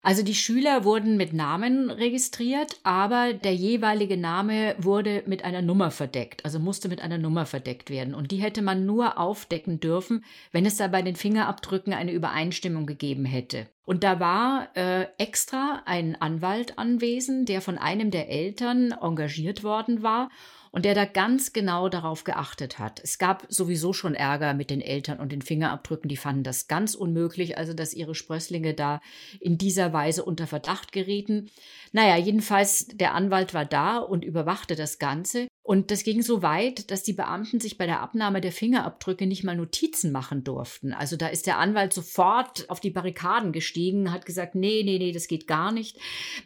Also 0.00 0.22
die 0.22 0.34
Schüler 0.34 0.84
wurden 0.84 1.16
mit 1.16 1.32
Namen 1.32 1.90
registriert, 1.90 2.76
aber 2.84 3.32
der 3.32 3.54
jeweilige 3.54 4.16
Name 4.16 4.76
wurde 4.78 5.24
mit 5.26 5.44
einer 5.44 5.60
Nummer 5.60 5.90
verdeckt, 5.90 6.44
also 6.44 6.60
musste 6.60 6.88
mit 6.88 7.00
einer 7.00 7.18
Nummer 7.18 7.46
verdeckt 7.46 7.90
werden. 7.90 8.14
Und 8.14 8.30
die 8.30 8.36
hätte 8.36 8.62
man 8.62 8.86
nur 8.86 9.18
aufdecken 9.18 9.80
dürfen, 9.80 10.24
wenn 10.52 10.66
es 10.66 10.76
da 10.76 10.86
bei 10.86 11.02
den 11.02 11.16
Fingerabdrücken 11.16 11.92
eine 11.92 12.12
Übereinstimmung 12.12 12.86
gegeben 12.86 13.24
hätte. 13.24 13.66
Und 13.84 14.04
da 14.04 14.20
war 14.20 14.68
äh, 14.76 15.06
extra 15.18 15.82
ein 15.84 16.20
Anwalt 16.20 16.78
anwesend, 16.78 17.48
der 17.48 17.60
von 17.60 17.76
einem 17.76 18.12
der 18.12 18.30
Eltern 18.30 18.92
engagiert 18.92 19.64
worden 19.64 20.02
war 20.02 20.30
und 20.70 20.84
der 20.84 20.94
da 20.94 21.04
ganz 21.04 21.52
genau 21.52 21.88
darauf 21.88 22.24
geachtet 22.24 22.78
hat. 22.78 23.00
Es 23.02 23.18
gab 23.18 23.46
sowieso 23.48 23.92
schon 23.92 24.14
Ärger 24.14 24.54
mit 24.54 24.70
den 24.70 24.80
Eltern 24.80 25.18
und 25.18 25.32
den 25.32 25.42
Fingerabdrücken, 25.42 26.08
die 26.08 26.16
fanden 26.16 26.42
das 26.42 26.68
ganz 26.68 26.94
unmöglich, 26.94 27.58
also 27.58 27.74
dass 27.74 27.94
ihre 27.94 28.14
Sprösslinge 28.14 28.74
da 28.74 29.00
in 29.40 29.58
dieser 29.58 29.92
Weise 29.92 30.24
unter 30.24 30.46
Verdacht 30.46 30.92
gerieten. 30.92 31.50
Naja, 31.92 32.16
jedenfalls, 32.16 32.86
der 32.88 33.14
Anwalt 33.14 33.54
war 33.54 33.64
da 33.64 33.98
und 33.98 34.24
überwachte 34.24 34.76
das 34.76 34.98
Ganze. 34.98 35.48
Und 35.68 35.90
das 35.90 36.02
ging 36.02 36.22
so 36.22 36.40
weit, 36.40 36.90
dass 36.90 37.02
die 37.02 37.12
Beamten 37.12 37.60
sich 37.60 37.76
bei 37.76 37.84
der 37.84 38.00
Abnahme 38.00 38.40
der 38.40 38.52
Fingerabdrücke 38.52 39.26
nicht 39.26 39.44
mal 39.44 39.54
Notizen 39.54 40.12
machen 40.12 40.42
durften. 40.42 40.94
Also 40.94 41.16
da 41.16 41.28
ist 41.28 41.46
der 41.46 41.58
Anwalt 41.58 41.92
sofort 41.92 42.70
auf 42.70 42.80
die 42.80 42.88
Barrikaden 42.88 43.52
gestiegen, 43.52 44.10
hat 44.10 44.24
gesagt, 44.24 44.54
nee, 44.54 44.80
nee, 44.82 44.96
nee, 44.96 45.12
das 45.12 45.28
geht 45.28 45.46
gar 45.46 45.70
nicht. 45.70 45.98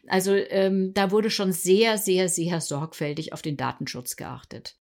Also 0.08 0.34
ähm, 0.34 0.92
da 0.94 1.12
wurde 1.12 1.30
schon 1.30 1.52
sehr, 1.52 1.98
sehr, 1.98 2.28
sehr 2.28 2.60
sorgfältig 2.60 3.32
auf 3.32 3.42
den 3.42 3.56
Datenschutz 3.56 4.16
geachtet. 4.16 4.74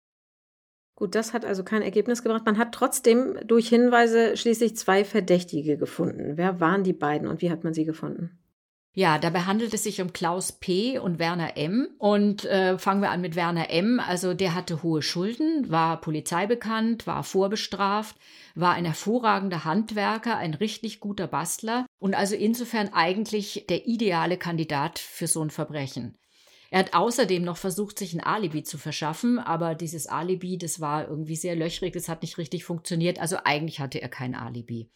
Gut, 0.96 1.16
das 1.16 1.34
hat 1.34 1.44
also 1.44 1.66
kein 1.66 1.82
Ergebnis 1.82 2.24
gebracht. 2.24 2.46
Man 2.46 2.58
hat 2.58 2.72
trotzdem 2.72 3.38
durch 3.46 3.68
Hinweise 3.68 4.38
schließlich 4.38 4.78
zwei 4.78 5.04
Verdächtige 5.04 5.76
gefunden. 5.76 6.38
Wer 6.38 6.62
waren 6.62 6.86
die 6.86 6.94
beiden 6.94 7.28
und 7.28 7.42
wie 7.42 7.52
hat 7.52 7.66
man 7.66 7.74
sie 7.74 7.84
gefunden? 7.84 8.40
Ja, 8.94 9.20
dabei 9.20 9.42
handelt 9.42 9.74
es 9.74 9.84
sich 9.84 10.02
um 10.02 10.14
Klaus 10.14 10.52
P. 10.52 10.98
und 10.98 11.20
Werner 11.20 11.58
M. 11.58 11.88
Und 12.00 12.46
äh, 12.46 12.78
fangen 12.80 13.02
wir 13.02 13.12
an 13.12 13.22
mit 13.22 13.36
Werner 13.36 13.70
M. 13.70 14.00
Also 14.00 14.34
der 14.34 14.56
hatte 14.56 14.82
hohe 14.82 15.04
Schulden, 15.04 15.70
war 15.70 16.02
polizeibekannt, 16.02 17.06
war 17.06 17.24
vorbestraft, 17.24 18.16
war 18.56 18.74
ein 18.74 18.86
hervorragender 18.86 19.64
Handwerker, 19.64 20.38
ein 20.38 20.56
richtig 20.56 21.00
guter 21.00 21.28
Bastler 21.28 21.86
und 22.00 22.16
also 22.16 22.36
insofern 22.36 22.90
eigentlich 22.92 23.66
der 23.70 23.88
ideale 23.88 24.38
Kandidat 24.38 24.98
für 24.98 25.28
so 25.28 25.44
ein 25.44 25.52
Verbrechen. 25.52 26.18
Er 26.72 26.80
hat 26.80 26.94
außerdem 26.94 27.44
noch 27.44 27.58
versucht, 27.58 27.98
sich 27.98 28.14
ein 28.14 28.24
Alibi 28.24 28.64
zu 28.64 28.78
verschaffen, 28.78 29.40
aber 29.40 29.74
dieses 29.76 30.08
Alibi, 30.08 30.58
das 30.58 30.80
war 30.80 31.08
irgendwie 31.08 31.36
sehr 31.36 31.56
löchrig, 31.56 31.94
das 31.94 32.10
hat 32.10 32.22
nicht 32.22 32.38
richtig 32.38 32.64
funktioniert, 32.64 33.20
also 33.20 33.38
eigentlich 33.44 33.80
hatte 33.80 34.02
er 34.02 34.10
kein 34.10 34.36
Alibi. 34.36 34.90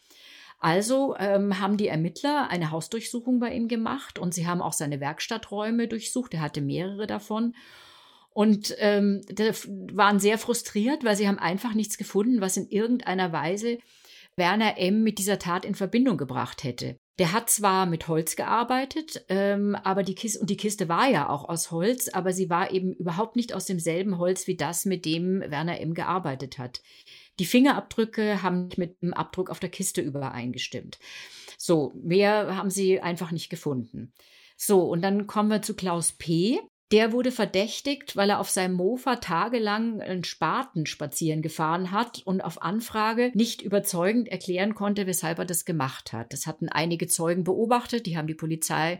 Also 0.64 1.14
ähm, 1.20 1.60
haben 1.60 1.76
die 1.76 1.90
Ermittler 1.90 2.48
eine 2.50 2.72
Hausdurchsuchung 2.72 3.40
bei 3.42 3.54
ihm 3.54 3.68
gemacht 3.68 4.18
und 4.18 4.34
sie 4.34 4.48
haben 4.48 4.62
auch 4.62 4.72
seine 4.72 5.02
Werkstatträume 5.02 5.90
durchsucht. 5.90 6.34
Er 6.34 6.40
hatte 6.40 6.62
mehrere 6.62 7.06
davon. 7.06 7.54
Und 8.30 8.74
ähm, 8.80 9.22
waren 9.92 10.20
sehr 10.20 10.38
frustriert, 10.38 11.04
weil 11.04 11.18
sie 11.18 11.28
haben 11.28 11.38
einfach 11.38 11.74
nichts 11.74 11.98
gefunden, 11.98 12.40
was 12.40 12.56
in 12.56 12.70
irgendeiner 12.70 13.34
Weise 13.34 13.78
Werner 14.38 14.78
M. 14.78 15.04
mit 15.04 15.20
dieser 15.20 15.38
Tat 15.38 15.66
in 15.66 15.76
Verbindung 15.76 16.18
gebracht 16.18 16.64
hätte. 16.64 16.98
Der 17.20 17.34
hat 17.34 17.50
zwar 17.50 17.86
mit 17.86 18.08
Holz 18.08 18.36
gearbeitet, 18.36 19.24
ähm, 19.28 19.76
aber 19.76 20.02
die 20.02 20.16
Kiste, 20.16 20.40
und 20.40 20.50
die 20.50 20.58
Kiste 20.58 20.90
war 20.90 21.08
ja 21.10 21.30
auch 21.30 21.48
aus 21.48 21.70
Holz, 21.72 22.08
aber 22.08 22.32
sie 22.32 22.50
war 22.50 22.72
eben 22.72 22.94
überhaupt 22.94 23.36
nicht 23.36 23.54
aus 23.54 23.66
demselben 23.66 24.18
Holz 24.18 24.48
wie 24.48 24.56
das, 24.56 24.86
mit 24.86 25.06
dem 25.06 25.42
Werner 25.42 25.80
M. 25.80 25.94
gearbeitet 25.94 26.58
hat. 26.58 26.82
Die 27.40 27.46
Fingerabdrücke 27.46 28.44
haben 28.44 28.66
nicht 28.66 28.78
mit 28.78 29.02
dem 29.02 29.14
Abdruck 29.14 29.50
auf 29.50 29.60
der 29.60 29.70
Kiste 29.70 30.02
übereingestimmt. 30.02 31.00
So, 31.58 31.94
mehr 31.96 32.56
haben 32.56 32.70
sie 32.70 33.00
einfach 33.02 33.32
nicht 33.32 33.50
gefunden. 33.50 34.14
So, 34.58 34.82
und 34.82 35.02
dann 35.02 35.28
kommen 35.28 35.50
wir 35.50 35.62
zu 35.62 35.76
Klaus 35.76 36.12
P. 36.14 36.60
Der 36.92 37.12
wurde 37.12 37.32
verdächtigt, 37.32 38.16
weil 38.16 38.30
er 38.30 38.40
auf 38.40 38.52
seinem 38.52 38.76
Mofa 38.76 39.16
tagelang 39.16 40.00
einen 40.00 40.24
Spaten 40.24 40.86
spazieren 40.86 41.42
gefahren 41.42 41.90
hat 41.90 42.22
und 42.24 42.42
auf 42.42 42.62
Anfrage 42.62 43.32
nicht 43.34 43.64
überzeugend 43.64 44.28
erklären 44.28 44.76
konnte, 44.76 45.08
weshalb 45.08 45.40
er 45.40 45.46
das 45.46 45.66
gemacht 45.66 46.14
hat. 46.14 46.32
Das 46.34 46.46
hatten 46.46 46.70
einige 46.70 47.08
Zeugen 47.08 47.46
beobachtet, 47.46 48.06
die 48.06 48.16
haben 48.16 48.28
die 48.28 48.36
Polizei 48.36 49.00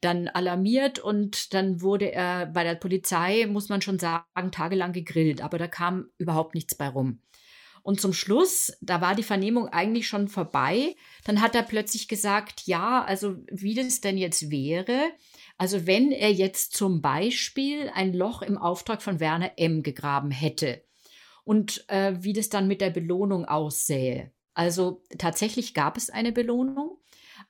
dann 0.00 0.28
alarmiert 0.28 1.00
und 1.00 1.54
dann 1.54 1.80
wurde 1.82 2.12
er 2.12 2.46
bei 2.46 2.62
der 2.62 2.76
Polizei, 2.76 3.46
muss 3.46 3.68
man 3.68 3.82
schon 3.82 3.98
sagen, 3.98 4.52
tagelang 4.52 4.92
gegrillt, 4.92 5.42
aber 5.42 5.58
da 5.58 5.66
kam 5.66 6.10
überhaupt 6.18 6.54
nichts 6.54 6.76
bei 6.76 6.86
rum. 6.86 7.18
Und 7.84 8.00
zum 8.00 8.14
Schluss, 8.14 8.72
da 8.80 9.02
war 9.02 9.14
die 9.14 9.22
Vernehmung 9.22 9.68
eigentlich 9.68 10.08
schon 10.08 10.28
vorbei, 10.28 10.96
dann 11.24 11.42
hat 11.42 11.54
er 11.54 11.62
plötzlich 11.62 12.08
gesagt, 12.08 12.62
ja, 12.64 13.04
also 13.04 13.36
wie 13.50 13.74
das 13.74 14.00
denn 14.00 14.16
jetzt 14.16 14.50
wäre, 14.50 15.12
also 15.58 15.86
wenn 15.86 16.10
er 16.10 16.32
jetzt 16.32 16.72
zum 16.72 17.02
Beispiel 17.02 17.90
ein 17.94 18.14
Loch 18.14 18.40
im 18.40 18.56
Auftrag 18.56 19.02
von 19.02 19.20
Werner 19.20 19.52
M 19.58 19.82
gegraben 19.82 20.30
hätte 20.30 20.82
und 21.44 21.84
äh, 21.90 22.14
wie 22.20 22.32
das 22.32 22.48
dann 22.48 22.68
mit 22.68 22.80
der 22.80 22.88
Belohnung 22.88 23.44
aussähe. 23.44 24.32
Also 24.54 25.02
tatsächlich 25.18 25.74
gab 25.74 25.98
es 25.98 26.08
eine 26.08 26.32
Belohnung 26.32 26.96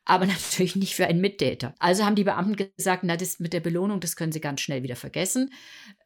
aber 0.05 0.27
natürlich 0.27 0.77
nicht 0.77 0.95
für 0.95 1.07
einen 1.07 1.21
Mittäter. 1.21 1.75
Also 1.79 2.05
haben 2.05 2.15
die 2.15 2.25
Beamten 2.25 2.71
gesagt, 2.77 3.05
na, 3.05 3.17
das 3.17 3.41
mit 3.41 3.53
der 3.53 3.61
Belohnung, 3.61 4.01
das 4.01 4.17
können 4.17 4.33
sie 4.33 4.41
ganz 4.41 4.61
schnell 4.61 4.83
wieder 4.83 4.97
vergessen. 4.97 5.51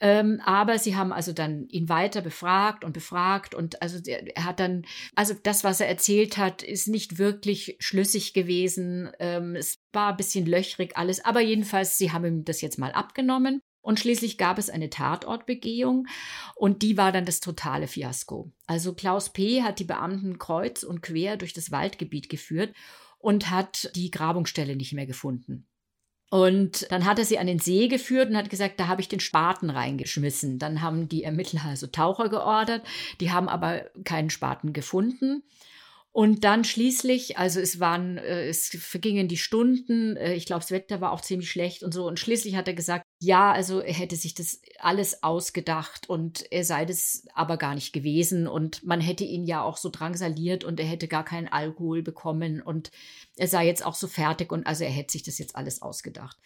Ähm, 0.01 0.41
aber 0.45 0.79
sie 0.79 0.97
haben 0.97 1.13
also 1.13 1.33
dann 1.33 1.67
ihn 1.69 1.89
weiter 1.89 2.21
befragt 2.21 2.85
und 2.85 2.93
befragt 2.93 3.55
und 3.55 3.83
also 3.83 3.99
er 4.07 4.45
hat 4.45 4.61
dann, 4.61 4.85
also 5.15 5.35
das, 5.43 5.65
was 5.65 5.81
er 5.81 5.89
erzählt 5.89 6.37
hat, 6.39 6.63
ist 6.63 6.89
nicht 6.89 7.19
wirklich 7.19 7.77
schlüssig 7.81 8.35
gewesen. 8.35 9.11
Ähm, 9.19 9.57
es 9.57 9.79
war 9.93 10.11
ein 10.11 10.17
bisschen 10.17 10.47
löchrig 10.47 10.97
alles, 10.97 11.25
aber 11.25 11.41
jedenfalls, 11.41 11.99
sie 11.99 12.13
haben 12.13 12.25
ihm 12.25 12.45
das 12.45 12.61
jetzt 12.61 12.79
mal 12.79 12.93
abgenommen. 12.93 13.61
Und 13.81 14.01
schließlich 14.01 14.37
gab 14.37 14.59
es 14.59 14.69
eine 14.69 14.91
Tatortbegehung 14.91 16.09
und 16.57 16.83
die 16.83 16.99
war 16.99 17.11
dann 17.11 17.25
das 17.25 17.41
totale 17.41 17.87
Fiasko. 17.87 18.53
Also 18.67 18.93
Klaus 18.93 19.33
P. 19.33 19.63
hat 19.63 19.79
die 19.79 19.85
Beamten 19.85 20.39
kreuz 20.39 20.83
und 20.83 21.01
quer 21.01 21.39
durch 21.39 21.55
das 21.55 21.71
Waldgebiet 21.71 22.29
geführt 22.29 22.75
und 23.19 23.51
hat 23.51 23.91
die 23.95 24.11
Grabungsstelle 24.11 24.77
nicht 24.77 24.93
mehr 24.93 25.07
gefunden. 25.07 25.67
Und 26.31 26.91
dann 26.93 27.07
hat 27.07 27.19
er 27.19 27.25
sie 27.25 27.39
an 27.39 27.47
den 27.47 27.59
See 27.59 27.89
geführt 27.89 28.29
und 28.29 28.37
hat 28.37 28.51
gesagt, 28.51 28.79
da 28.79 28.87
habe 28.87 29.01
ich 29.01 29.09
den 29.09 29.21
Spaten 29.21 29.71
reingeschmissen. 29.71 30.59
Dann 30.59 30.83
haben 30.83 31.09
die 31.09 31.25
Ermittler 31.25 31.65
also 31.65 31.87
Taucher 31.87 32.29
geordert, 32.29 32.87
die 33.21 33.33
haben 33.33 33.49
aber 33.49 33.87
keinen 34.05 34.29
Spaten 34.29 34.75
gefunden. 34.75 35.43
Und 36.13 36.45
dann 36.45 36.65
schließlich, 36.65 37.39
also 37.39 37.61
es 37.61 37.81
waren, 37.81 38.19
äh, 38.19 38.49
es 38.49 38.69
vergingen 38.69 39.29
die 39.29 39.37
Stunden, 39.37 40.17
äh, 40.17 40.35
ich 40.35 40.47
glaube, 40.47 40.61
das 40.61 40.71
Wetter 40.71 41.01
war 41.01 41.13
auch 41.13 41.21
ziemlich 41.21 41.51
schlecht 41.51 41.83
und 41.83 41.95
so. 41.95 42.07
Und 42.07 42.19
schließlich 42.19 42.57
hat 42.57 42.67
er 42.67 42.75
gesagt, 42.75 43.07
ja, 43.21 43.51
also 43.51 43.81
er 43.81 43.95
hätte 43.95 44.15
sich 44.15 44.35
das 44.35 44.61
alles 44.79 45.25
ausgedacht 45.25 46.09
und 46.09 46.51
er 46.53 46.65
sei 46.65 46.85
das 46.85 47.27
aber 47.35 47.57
gar 47.57 47.75
nicht 47.75 47.93
gewesen 47.93 48.47
und 48.47 48.85
man 48.85 49.01
hätte 49.01 49.25
ihn 49.25 49.45
ja 49.45 49.63
auch 49.63 49.77
so 49.77 49.89
drangsaliert 49.89 50.63
und 50.63 50.79
er 50.79 50.87
hätte 50.87 51.09
gar 51.09 51.25
keinen 51.25 51.49
Alkohol 51.49 52.03
bekommen 52.03 52.63
und 52.63 52.93
er 53.37 53.49
sei 53.49 53.67
jetzt 53.67 53.85
auch 53.85 53.97
so 53.97 54.07
fertig 54.07 54.53
und 54.53 54.69
also 54.69 54.85
er 54.85 54.91
hätte 54.91 55.13
sich 55.13 55.25
das 55.25 55.39
jetzt 55.39 55.57
alles 55.57 55.83
ausgedacht. 55.83 56.37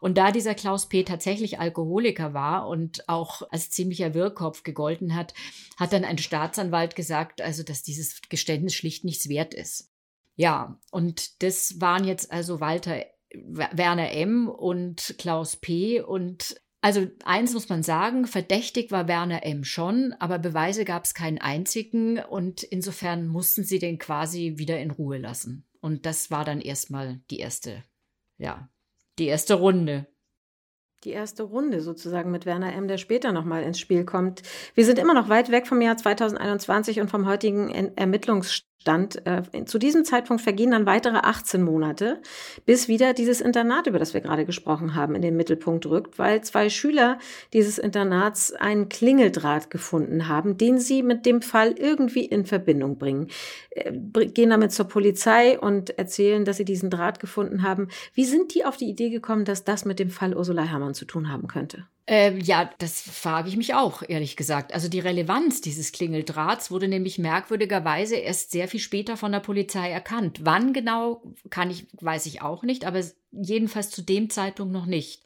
Und 0.00 0.16
da 0.16 0.32
dieser 0.32 0.54
Klaus 0.54 0.88
P. 0.88 1.04
tatsächlich 1.04 1.60
Alkoholiker 1.60 2.32
war 2.32 2.66
und 2.66 3.08
auch 3.10 3.42
als 3.50 3.70
ziemlicher 3.70 4.14
Wirrkopf 4.14 4.62
gegolten 4.62 5.14
hat, 5.14 5.34
hat 5.76 5.92
dann 5.92 6.04
ein 6.04 6.18
Staatsanwalt 6.18 6.96
gesagt, 6.96 7.42
also 7.42 7.62
dass 7.62 7.82
dieses 7.82 8.22
Geständnis 8.30 8.74
schlicht 8.74 9.04
nichts 9.04 9.28
wert 9.28 9.52
ist. 9.52 9.90
Ja, 10.34 10.78
und 10.90 11.42
das 11.42 11.80
waren 11.80 12.04
jetzt 12.04 12.32
also 12.32 12.58
Walter 12.58 13.04
Werner 13.34 14.12
M. 14.12 14.48
und 14.48 15.14
Klaus 15.18 15.56
P. 15.56 16.00
Und 16.00 16.56
also 16.80 17.06
eins 17.24 17.54
muss 17.54 17.68
man 17.68 17.82
sagen, 17.82 18.26
verdächtig 18.26 18.90
war 18.90 19.08
Werner 19.08 19.44
M. 19.44 19.64
schon, 19.64 20.14
aber 20.18 20.38
Beweise 20.38 20.84
gab 20.84 21.04
es 21.04 21.14
keinen 21.14 21.38
einzigen 21.38 22.18
und 22.18 22.62
insofern 22.62 23.28
mussten 23.28 23.64
sie 23.64 23.78
den 23.78 23.98
quasi 23.98 24.54
wieder 24.56 24.80
in 24.80 24.90
Ruhe 24.90 25.18
lassen. 25.18 25.66
Und 25.80 26.06
das 26.06 26.30
war 26.30 26.44
dann 26.44 26.60
erstmal 26.60 27.20
die 27.30 27.38
erste, 27.38 27.84
ja, 28.38 28.68
die 29.18 29.26
erste 29.26 29.54
Runde 29.54 30.06
die 31.04 31.10
erste 31.10 31.42
Runde 31.42 31.80
sozusagen 31.80 32.30
mit 32.30 32.46
Werner 32.46 32.72
M., 32.72 32.86
der 32.86 32.98
später 32.98 33.32
nochmal 33.32 33.62
ins 33.62 33.80
Spiel 33.80 34.04
kommt. 34.04 34.42
Wir 34.74 34.84
sind 34.84 34.98
immer 34.98 35.14
noch 35.14 35.28
weit 35.28 35.50
weg 35.50 35.66
vom 35.66 35.80
Jahr 35.80 35.96
2021 35.96 37.00
und 37.00 37.10
vom 37.10 37.26
heutigen 37.26 37.70
Ermittlungsstand. 37.96 38.71
Stand. 38.82 39.24
Äh, 39.26 39.64
zu 39.64 39.78
diesem 39.78 40.04
Zeitpunkt 40.04 40.42
vergehen 40.42 40.72
dann 40.72 40.86
weitere 40.86 41.18
18 41.18 41.62
Monate, 41.62 42.20
bis 42.66 42.88
wieder 42.88 43.14
dieses 43.14 43.40
Internat, 43.40 43.86
über 43.86 44.00
das 44.00 44.12
wir 44.12 44.20
gerade 44.20 44.44
gesprochen 44.44 44.96
haben, 44.96 45.14
in 45.14 45.22
den 45.22 45.36
Mittelpunkt 45.36 45.86
rückt, 45.86 46.18
weil 46.18 46.42
zwei 46.42 46.68
Schüler 46.68 47.18
dieses 47.52 47.78
Internats 47.78 48.52
einen 48.52 48.88
Klingeldraht 48.88 49.70
gefunden 49.70 50.26
haben, 50.26 50.58
den 50.58 50.80
sie 50.80 51.04
mit 51.04 51.26
dem 51.26 51.42
Fall 51.42 51.72
irgendwie 51.78 52.24
in 52.24 52.44
Verbindung 52.44 52.98
bringen. 52.98 53.28
Äh, 53.70 53.92
gehen 54.26 54.50
damit 54.50 54.72
zur 54.72 54.88
Polizei 54.88 55.58
und 55.60 55.96
erzählen, 55.96 56.44
dass 56.44 56.56
sie 56.56 56.64
diesen 56.64 56.90
Draht 56.90 57.20
gefunden 57.20 57.62
haben. 57.62 57.86
Wie 58.14 58.24
sind 58.24 58.52
die 58.52 58.64
auf 58.64 58.76
die 58.76 58.90
Idee 58.90 59.10
gekommen, 59.10 59.44
dass 59.44 59.62
das 59.62 59.84
mit 59.84 60.00
dem 60.00 60.10
Fall 60.10 60.36
Ursula 60.36 60.64
Herrmann 60.64 60.94
zu 60.94 61.04
tun 61.04 61.30
haben 61.30 61.46
könnte? 61.46 61.86
Äh, 62.06 62.36
ja, 62.38 62.70
das 62.78 63.00
frage 63.00 63.48
ich 63.48 63.56
mich 63.56 63.74
auch, 63.74 64.02
ehrlich 64.06 64.36
gesagt. 64.36 64.74
Also 64.74 64.88
die 64.88 64.98
Relevanz 64.98 65.60
dieses 65.60 65.92
Klingeldrahts 65.92 66.70
wurde 66.70 66.88
nämlich 66.88 67.18
merkwürdigerweise 67.18 68.16
erst 68.16 68.50
sehr 68.50 68.66
viel 68.66 68.80
später 68.80 69.16
von 69.16 69.30
der 69.30 69.40
Polizei 69.40 69.90
erkannt. 69.90 70.40
Wann 70.42 70.72
genau, 70.72 71.22
kann 71.50 71.70
ich, 71.70 71.86
weiß 72.00 72.26
ich 72.26 72.42
auch 72.42 72.64
nicht, 72.64 72.84
aber 72.84 73.02
jedenfalls 73.30 73.90
zu 73.90 74.02
dem 74.02 74.30
Zeitpunkt 74.30 74.72
noch 74.72 74.86
nicht. 74.86 75.22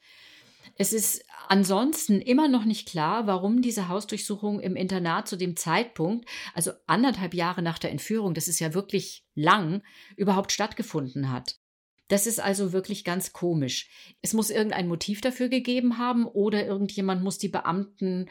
Es 0.78 0.92
ist 0.92 1.24
ansonsten 1.48 2.20
immer 2.20 2.48
noch 2.48 2.66
nicht 2.66 2.88
klar, 2.88 3.26
warum 3.26 3.62
diese 3.62 3.88
Hausdurchsuchung 3.88 4.60
im 4.60 4.76
Internat 4.76 5.28
zu 5.28 5.36
dem 5.36 5.56
Zeitpunkt, 5.56 6.28
also 6.52 6.72
anderthalb 6.86 7.32
Jahre 7.32 7.62
nach 7.62 7.78
der 7.78 7.90
Entführung, 7.90 8.34
das 8.34 8.48
ist 8.48 8.60
ja 8.60 8.74
wirklich 8.74 9.24
lang, 9.34 9.82
überhaupt 10.16 10.52
stattgefunden 10.52 11.32
hat. 11.32 11.56
Das 12.08 12.26
ist 12.26 12.38
also 12.38 12.72
wirklich 12.72 13.04
ganz 13.04 13.32
komisch. 13.32 13.88
Es 14.22 14.32
muss 14.32 14.50
irgendein 14.50 14.86
Motiv 14.86 15.20
dafür 15.20 15.48
gegeben 15.48 15.98
haben 15.98 16.26
oder 16.26 16.64
irgendjemand 16.64 17.22
muss 17.22 17.38
die 17.38 17.48
Beamten 17.48 18.28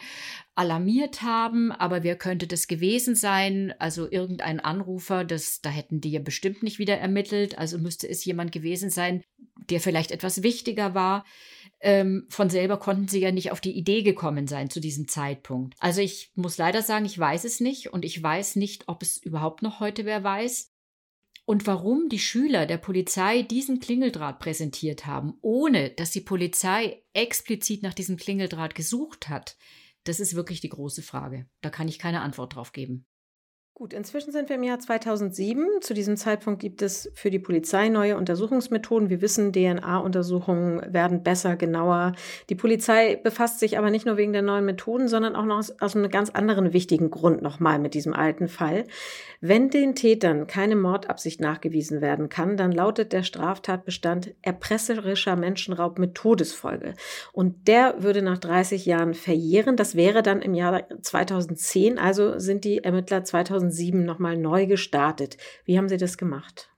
alarmiert 0.55 1.21
haben, 1.21 1.73
aber 1.73 2.03
wer 2.03 2.17
könnte 2.17 2.47
das 2.47 2.67
gewesen 2.67 3.15
sein? 3.15 3.73
Also 3.77 4.09
irgendein 4.09 4.61
Anrufer, 4.61 5.25
das, 5.25 5.61
da 5.61 5.69
hätten 5.69 5.99
die 5.99 6.11
ja 6.11 6.21
bestimmt 6.21 6.63
nicht 6.63 6.79
wieder 6.79 6.97
ermittelt, 6.97 7.57
also 7.57 7.77
müsste 7.77 8.07
es 8.07 8.23
jemand 8.23 8.53
gewesen 8.53 8.89
sein, 8.89 9.23
der 9.69 9.81
vielleicht 9.81 10.11
etwas 10.11 10.43
wichtiger 10.43 10.93
war. 10.93 11.25
Ähm, 11.81 12.25
von 12.29 12.49
selber 12.49 12.77
konnten 12.77 13.09
sie 13.09 13.19
ja 13.19 13.31
nicht 13.31 13.51
auf 13.51 13.59
die 13.59 13.77
Idee 13.77 14.03
gekommen 14.03 14.47
sein 14.47 14.69
zu 14.69 14.79
diesem 14.79 15.09
Zeitpunkt. 15.09 15.75
Also 15.79 15.99
ich 15.99 16.31
muss 16.35 16.57
leider 16.57 16.81
sagen, 16.81 17.03
ich 17.03 17.19
weiß 17.19 17.43
es 17.43 17.59
nicht 17.59 17.91
und 17.91 18.05
ich 18.05 18.21
weiß 18.21 18.55
nicht, 18.55 18.87
ob 18.87 19.01
es 19.01 19.17
überhaupt 19.17 19.61
noch 19.61 19.81
heute 19.81 20.05
wer 20.05 20.23
weiß 20.23 20.71
und 21.45 21.67
warum 21.67 22.09
die 22.09 22.19
Schüler 22.19 22.65
der 22.65 22.77
Polizei 22.77 23.43
diesen 23.43 23.79
Klingeldraht 23.79 24.39
präsentiert 24.39 25.05
haben, 25.05 25.37
ohne 25.41 25.91
dass 25.91 26.11
die 26.11 26.21
Polizei 26.21 27.03
explizit 27.13 27.83
nach 27.83 27.93
diesem 27.93 28.17
Klingeldraht 28.17 28.75
gesucht 28.75 29.29
hat, 29.29 29.55
das 30.03 30.19
ist 30.19 30.35
wirklich 30.35 30.61
die 30.61 30.69
große 30.69 31.01
Frage. 31.01 31.47
Da 31.61 31.69
kann 31.69 31.87
ich 31.87 31.99
keine 31.99 32.21
Antwort 32.21 32.55
drauf 32.55 32.71
geben. 32.71 33.05
Gut, 33.77 33.91
inzwischen 33.91 34.31
sind 34.31 34.47
wir 34.47 34.55
im 34.55 34.63
Jahr 34.63 34.79
2007. 34.79 35.67
Zu 35.81 35.93
diesem 35.93 36.15
Zeitpunkt 36.15 36.61
gibt 36.61 36.81
es 36.81 37.11
für 37.13 37.29
die 37.29 37.39
Polizei 37.39 37.89
neue 37.89 38.15
Untersuchungsmethoden. 38.15 39.09
Wir 39.09 39.19
wissen, 39.19 39.51
DNA-Untersuchungen 39.51 40.93
werden 40.93 41.23
besser, 41.23 41.57
genauer. 41.57 42.13
Die 42.47 42.55
Polizei 42.55 43.17
befasst 43.17 43.59
sich 43.59 43.77
aber 43.77 43.89
nicht 43.89 44.05
nur 44.05 44.15
wegen 44.15 44.31
der 44.31 44.43
neuen 44.43 44.63
Methoden, 44.63 45.09
sondern 45.09 45.35
auch 45.35 45.43
noch 45.43 45.57
aus, 45.57 45.81
aus 45.81 45.93
einem 45.93 46.09
ganz 46.09 46.29
anderen 46.29 46.71
wichtigen 46.71 47.11
Grund 47.11 47.41
nochmal 47.41 47.77
mit 47.77 47.95
diesem 47.95 48.13
alten 48.13 48.47
Fall. 48.47 48.85
Wenn 49.41 49.69
den 49.69 49.93
Tätern 49.93 50.47
keine 50.47 50.77
Mordabsicht 50.77 51.41
nachgewiesen 51.41 51.99
werden 51.99 52.29
kann, 52.29 52.55
dann 52.55 52.71
lautet 52.71 53.11
der 53.11 53.23
Straftatbestand 53.23 54.35
erpresserischer 54.41 55.35
Menschenraub 55.35 55.99
mit 55.99 56.15
Todesfolge. 56.15 56.93
Und 57.33 57.67
der 57.67 58.01
würde 58.01 58.21
nach 58.21 58.37
30 58.37 58.85
Jahren 58.85 59.13
verjähren. 59.13 59.75
Das 59.75 59.95
wäre 59.95 60.23
dann 60.23 60.41
im 60.41 60.53
Jahr 60.53 60.83
2010. 61.01 61.99
Also 61.99 62.39
sind 62.39 62.63
die 62.63 62.81
Ermittler 62.81 63.25
2010 63.25 63.64
2007 63.69 64.05
nochmal 64.05 64.37
neu 64.37 64.65
gestartet. 64.65 65.37
Wie 65.65 65.77
haben 65.77 65.89
Sie 65.89 65.97
das 65.97 66.17
gemacht? 66.17 66.69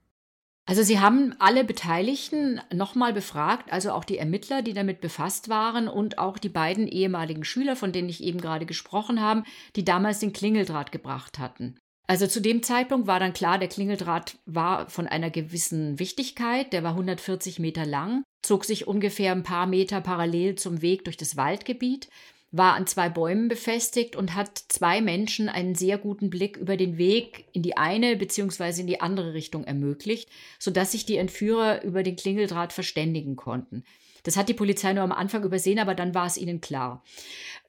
Also 0.66 0.84
Sie 0.84 1.00
haben 1.00 1.34
alle 1.40 1.64
Beteiligten 1.64 2.60
nochmal 2.74 3.14
befragt, 3.14 3.72
also 3.72 3.92
auch 3.92 4.04
die 4.04 4.18
Ermittler, 4.18 4.62
die 4.62 4.74
damit 4.74 5.00
befasst 5.00 5.48
waren 5.48 5.88
und 5.88 6.18
auch 6.18 6.38
die 6.38 6.50
beiden 6.50 6.88
ehemaligen 6.88 7.46
Schüler, 7.46 7.78
von 7.78 7.94
denen 7.94 8.10
ich 8.10 8.22
eben 8.22 8.42
gerade 8.42 8.66
gesprochen 8.66 9.22
habe, 9.22 9.44
die 9.78 9.86
damals 9.86 10.20
den 10.20 10.34
Klingeldraht 10.34 10.92
gebracht 10.92 11.40
hatten. 11.40 11.78
Also 12.06 12.28
zu 12.28 12.42
dem 12.42 12.64
Zeitpunkt 12.64 13.08
war 13.08 13.20
dann 13.20 13.34
klar, 13.34 13.60
der 13.60 13.70
Klingeldraht 13.70 14.38
war 14.46 14.90
von 14.90 15.08
einer 15.08 15.30
gewissen 15.30 16.00
Wichtigkeit, 16.00 16.74
der 16.74 16.84
war 16.84 16.92
140 16.92 17.60
Meter 17.60 17.86
lang, 17.86 18.24
zog 18.42 18.66
sich 18.66 18.88
ungefähr 18.88 19.32
ein 19.34 19.44
paar 19.44 19.68
Meter 19.68 20.02
parallel 20.02 20.56
zum 20.56 20.82
Weg 20.82 21.06
durch 21.06 21.18
das 21.18 21.38
Waldgebiet 21.38 22.10
war 22.52 22.76
an 22.76 22.88
zwei 22.88 23.10
Bäumen 23.10 23.50
befestigt 23.50 24.16
und 24.16 24.36
hat 24.36 24.58
zwei 24.70 25.02
Menschen 25.02 25.50
einen 25.50 25.76
sehr 25.76 25.98
guten 25.98 26.30
Blick 26.30 26.58
über 26.58 26.78
den 26.78 26.98
Weg 26.98 27.46
in 27.52 27.62
die 27.62 27.78
eine 27.78 28.16
bzw. 28.16 28.82
in 28.82 28.88
die 28.88 29.02
andere 29.02 29.34
Richtung 29.34 29.66
ermöglicht, 29.66 30.30
sodass 30.58 30.94
sich 30.94 31.06
die 31.06 31.18
Entführer 31.18 31.84
über 31.84 32.04
den 32.04 32.16
Klingeldraht 32.16 32.72
verständigen 32.72 33.36
konnten. 33.36 33.84
Das 34.24 34.36
hat 34.36 34.50
die 34.50 34.54
Polizei 34.54 34.92
nur 34.92 35.04
am 35.04 35.14
Anfang 35.14 35.44
übersehen, 35.44 35.80
aber 35.80 35.96
dann 35.96 36.14
war 36.14 36.26
es 36.26 36.38
ihnen 36.38 36.60
klar. 36.60 37.04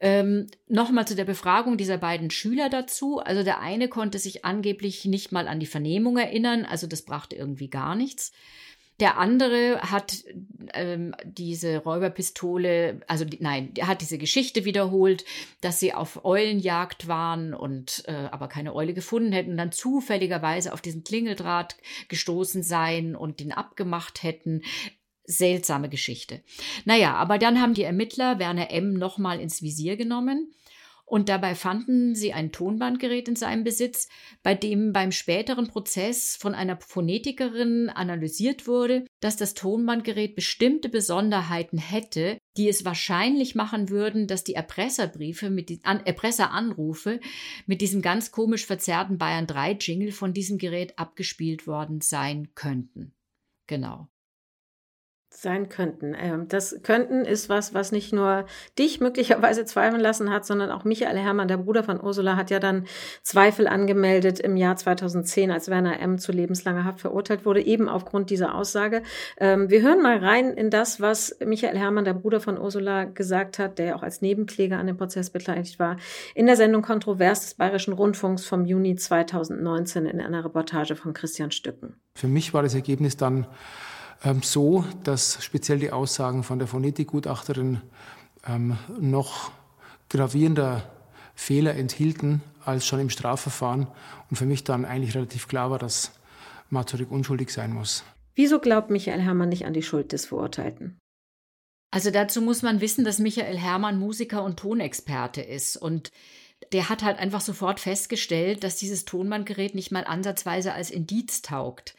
Ähm, 0.00 0.48
Nochmal 0.66 1.06
zu 1.06 1.14
der 1.14 1.24
Befragung 1.24 1.76
dieser 1.76 1.98
beiden 1.98 2.30
Schüler 2.30 2.68
dazu. 2.68 3.20
Also 3.20 3.44
der 3.44 3.60
eine 3.60 3.88
konnte 3.88 4.18
sich 4.18 4.44
angeblich 4.44 5.04
nicht 5.04 5.30
mal 5.30 5.46
an 5.46 5.60
die 5.60 5.66
Vernehmung 5.66 6.18
erinnern, 6.18 6.64
also 6.64 6.86
das 6.86 7.02
brachte 7.02 7.36
irgendwie 7.36 7.68
gar 7.68 7.94
nichts. 7.94 8.32
Der 9.00 9.16
andere 9.16 9.80
hat 9.80 10.24
ähm, 10.74 11.14
diese 11.24 11.78
Räuberpistole, 11.78 13.00
also 13.06 13.24
die, 13.24 13.38
nein, 13.40 13.72
der 13.74 13.86
hat 13.86 14.00
diese 14.00 14.18
Geschichte 14.18 14.64
wiederholt, 14.64 15.24
dass 15.60 15.78
sie 15.78 15.94
auf 15.94 16.24
Eulenjagd 16.24 17.06
waren 17.06 17.54
und 17.54 18.02
äh, 18.06 18.12
aber 18.12 18.48
keine 18.48 18.74
Eule 18.74 18.94
gefunden 18.94 19.32
hätten, 19.32 19.56
dann 19.56 19.70
zufälligerweise 19.70 20.72
auf 20.72 20.80
diesen 20.80 21.04
Klingeldraht 21.04 21.76
gestoßen 22.08 22.62
seien 22.62 23.14
und 23.14 23.38
den 23.40 23.52
abgemacht 23.52 24.22
hätten 24.22 24.62
seltsame 25.24 25.88
Geschichte. 25.88 26.42
Naja, 26.84 27.14
aber 27.14 27.38
dann 27.38 27.60
haben 27.60 27.74
die 27.74 27.82
Ermittler 27.82 28.38
Werner 28.38 28.70
M. 28.70 28.94
nochmal 28.94 29.40
ins 29.40 29.62
Visier 29.62 29.96
genommen 29.96 30.52
und 31.08 31.30
dabei 31.30 31.54
fanden 31.54 32.14
sie 32.14 32.34
ein 32.34 32.52
Tonbandgerät 32.52 33.28
in 33.28 33.36
seinem 33.36 33.64
Besitz, 33.64 34.08
bei 34.42 34.54
dem 34.54 34.92
beim 34.92 35.10
späteren 35.10 35.66
Prozess 35.66 36.36
von 36.36 36.54
einer 36.54 36.78
Phonetikerin 36.80 37.88
analysiert 37.88 38.66
wurde, 38.66 39.06
dass 39.20 39.36
das 39.36 39.54
Tonbandgerät 39.54 40.34
bestimmte 40.34 40.90
Besonderheiten 40.90 41.78
hätte, 41.78 42.38
die 42.58 42.68
es 42.68 42.84
wahrscheinlich 42.84 43.54
machen 43.54 43.88
würden, 43.88 44.26
dass 44.26 44.44
die 44.44 44.54
Erpresserbriefe 44.54 45.48
mit 45.48 45.70
die, 45.70 45.80
an, 45.82 46.04
Erpresseranrufe 46.04 47.20
mit 47.66 47.80
diesem 47.80 48.02
ganz 48.02 48.30
komisch 48.30 48.66
verzerrten 48.66 49.16
Bayern 49.16 49.46
3 49.46 49.78
Jingle 49.80 50.12
von 50.12 50.34
diesem 50.34 50.58
Gerät 50.58 50.98
abgespielt 50.98 51.66
worden 51.66 52.02
sein 52.02 52.54
könnten. 52.54 53.14
Genau 53.66 54.08
sein 55.40 55.68
könnten. 55.68 56.14
Ähm, 56.18 56.48
das 56.48 56.80
könnten 56.82 57.24
ist 57.24 57.48
was, 57.48 57.74
was 57.74 57.92
nicht 57.92 58.12
nur 58.12 58.46
dich 58.78 59.00
möglicherweise 59.00 59.64
zweifeln 59.64 60.00
lassen 60.00 60.30
hat, 60.30 60.44
sondern 60.44 60.70
auch 60.70 60.84
Michael 60.84 61.16
Herrmann, 61.16 61.48
der 61.48 61.58
Bruder 61.58 61.84
von 61.84 62.00
Ursula, 62.00 62.36
hat 62.36 62.50
ja 62.50 62.58
dann 62.58 62.86
Zweifel 63.22 63.68
angemeldet 63.68 64.40
im 64.40 64.56
Jahr 64.56 64.76
2010, 64.76 65.50
als 65.50 65.68
Werner 65.68 66.00
M. 66.00 66.18
zu 66.18 66.32
lebenslanger 66.32 66.84
Haft 66.84 67.00
verurteilt 67.00 67.44
wurde, 67.44 67.62
eben 67.62 67.88
aufgrund 67.88 68.30
dieser 68.30 68.54
Aussage. 68.54 69.02
Ähm, 69.38 69.70
wir 69.70 69.82
hören 69.82 70.02
mal 70.02 70.18
rein 70.18 70.54
in 70.54 70.70
das, 70.70 71.00
was 71.00 71.36
Michael 71.44 71.78
Herrmann, 71.78 72.04
der 72.04 72.14
Bruder 72.14 72.40
von 72.40 72.58
Ursula, 72.58 73.04
gesagt 73.04 73.58
hat, 73.58 73.78
der 73.78 73.96
auch 73.96 74.02
als 74.02 74.20
Nebenkläger 74.20 74.78
an 74.78 74.86
dem 74.86 74.96
Prozess 74.96 75.30
beteiligt 75.30 75.78
war, 75.78 75.98
in 76.34 76.46
der 76.46 76.56
Sendung 76.56 76.82
Kontrovers 76.82 77.40
des 77.42 77.54
Bayerischen 77.54 77.92
Rundfunks 77.92 78.44
vom 78.44 78.64
Juni 78.64 78.96
2019 78.96 80.06
in 80.06 80.20
einer 80.20 80.44
Reportage 80.44 80.96
von 80.96 81.12
Christian 81.12 81.50
Stücken. 81.50 81.94
Für 82.14 82.28
mich 82.28 82.52
war 82.52 82.62
das 82.62 82.74
Ergebnis 82.74 83.16
dann 83.16 83.46
so, 84.42 84.84
dass 85.04 85.42
speziell 85.42 85.78
die 85.78 85.92
Aussagen 85.92 86.42
von 86.42 86.58
der 86.58 86.68
Phonetikgutachterin 86.68 87.80
ähm, 88.46 88.78
noch 88.98 89.50
gravierender 90.08 90.82
Fehler 91.34 91.74
enthielten 91.74 92.42
als 92.64 92.86
schon 92.86 93.00
im 93.00 93.10
Strafverfahren 93.10 93.86
und 94.28 94.36
für 94.36 94.46
mich 94.46 94.64
dann 94.64 94.84
eigentlich 94.84 95.14
relativ 95.14 95.48
klar 95.48 95.70
war, 95.70 95.78
dass 95.78 96.12
Mazurik 96.68 97.10
unschuldig 97.10 97.50
sein 97.50 97.72
muss. 97.72 98.04
Wieso 98.34 98.58
glaubt 98.58 98.90
Michael 98.90 99.20
Herrmann 99.20 99.48
nicht 99.48 99.66
an 99.66 99.72
die 99.72 99.82
Schuld 99.82 100.12
des 100.12 100.26
Verurteilten? 100.26 100.98
Also 101.90 102.10
dazu 102.10 102.42
muss 102.42 102.62
man 102.62 102.80
wissen, 102.80 103.04
dass 103.04 103.18
Michael 103.18 103.56
Herrmann 103.56 103.98
Musiker 103.98 104.44
und 104.44 104.58
Tonexperte 104.58 105.40
ist 105.40 105.76
und 105.76 106.10
der 106.72 106.88
hat 106.88 107.02
halt 107.02 107.18
einfach 107.18 107.40
sofort 107.40 107.80
festgestellt, 107.80 108.64
dass 108.64 108.76
dieses 108.76 109.04
Tonbandgerät 109.04 109.74
nicht 109.74 109.92
mal 109.92 110.04
ansatzweise 110.04 110.74
als 110.74 110.90
Indiz 110.90 111.40
taugt 111.40 111.94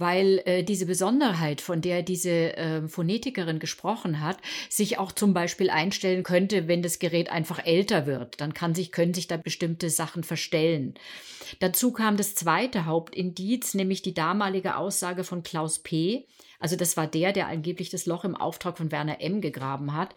weil 0.00 0.42
äh, 0.44 0.62
diese 0.62 0.86
Besonderheit, 0.86 1.60
von 1.60 1.80
der 1.80 2.02
diese 2.02 2.56
äh, 2.56 2.88
Phonetikerin 2.88 3.58
gesprochen 3.58 4.20
hat, 4.20 4.38
sich 4.68 4.98
auch 4.98 5.12
zum 5.12 5.34
Beispiel 5.34 5.70
einstellen 5.70 6.22
könnte, 6.22 6.68
wenn 6.68 6.82
das 6.82 6.98
Gerät 6.98 7.30
einfach 7.30 7.64
älter 7.64 8.06
wird. 8.06 8.40
Dann 8.40 8.54
kann 8.54 8.74
sich, 8.74 8.92
können 8.92 9.14
sich 9.14 9.26
da 9.28 9.36
bestimmte 9.36 9.90
Sachen 9.90 10.24
verstellen. 10.24 10.94
Dazu 11.60 11.92
kam 11.92 12.16
das 12.16 12.34
zweite 12.34 12.86
Hauptindiz, 12.86 13.74
nämlich 13.74 14.02
die 14.02 14.14
damalige 14.14 14.76
Aussage 14.76 15.24
von 15.24 15.42
Klaus 15.42 15.78
P. 15.80 16.26
Also 16.58 16.76
das 16.76 16.96
war 16.96 17.06
der, 17.06 17.32
der 17.32 17.48
angeblich 17.48 17.90
das 17.90 18.06
Loch 18.06 18.24
im 18.24 18.36
Auftrag 18.36 18.78
von 18.78 18.92
Werner 18.92 19.20
M. 19.20 19.40
gegraben 19.40 19.94
hat. 19.94 20.14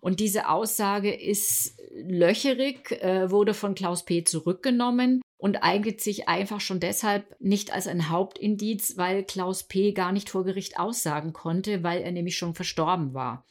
Und 0.00 0.20
diese 0.20 0.48
Aussage 0.48 1.12
ist 1.12 1.78
löcherig, 1.92 2.90
äh, 3.02 3.30
wurde 3.30 3.52
von 3.54 3.74
Klaus 3.74 4.04
P. 4.04 4.24
zurückgenommen 4.24 5.20
und 5.40 5.62
eignet 5.62 6.00
sich 6.00 6.28
einfach 6.28 6.60
schon 6.60 6.80
deshalb 6.80 7.34
nicht 7.40 7.72
als 7.72 7.86
ein 7.86 8.10
Hauptindiz, 8.10 8.96
weil 8.98 9.24
Klaus 9.24 9.64
P. 9.64 9.92
gar 9.92 10.12
nicht 10.12 10.28
vor 10.28 10.44
Gericht 10.44 10.78
aussagen 10.78 11.32
konnte, 11.32 11.82
weil 11.82 12.02
er 12.02 12.12
nämlich 12.12 12.36
schon 12.36 12.54
verstorben 12.54 13.14
war. 13.14 13.44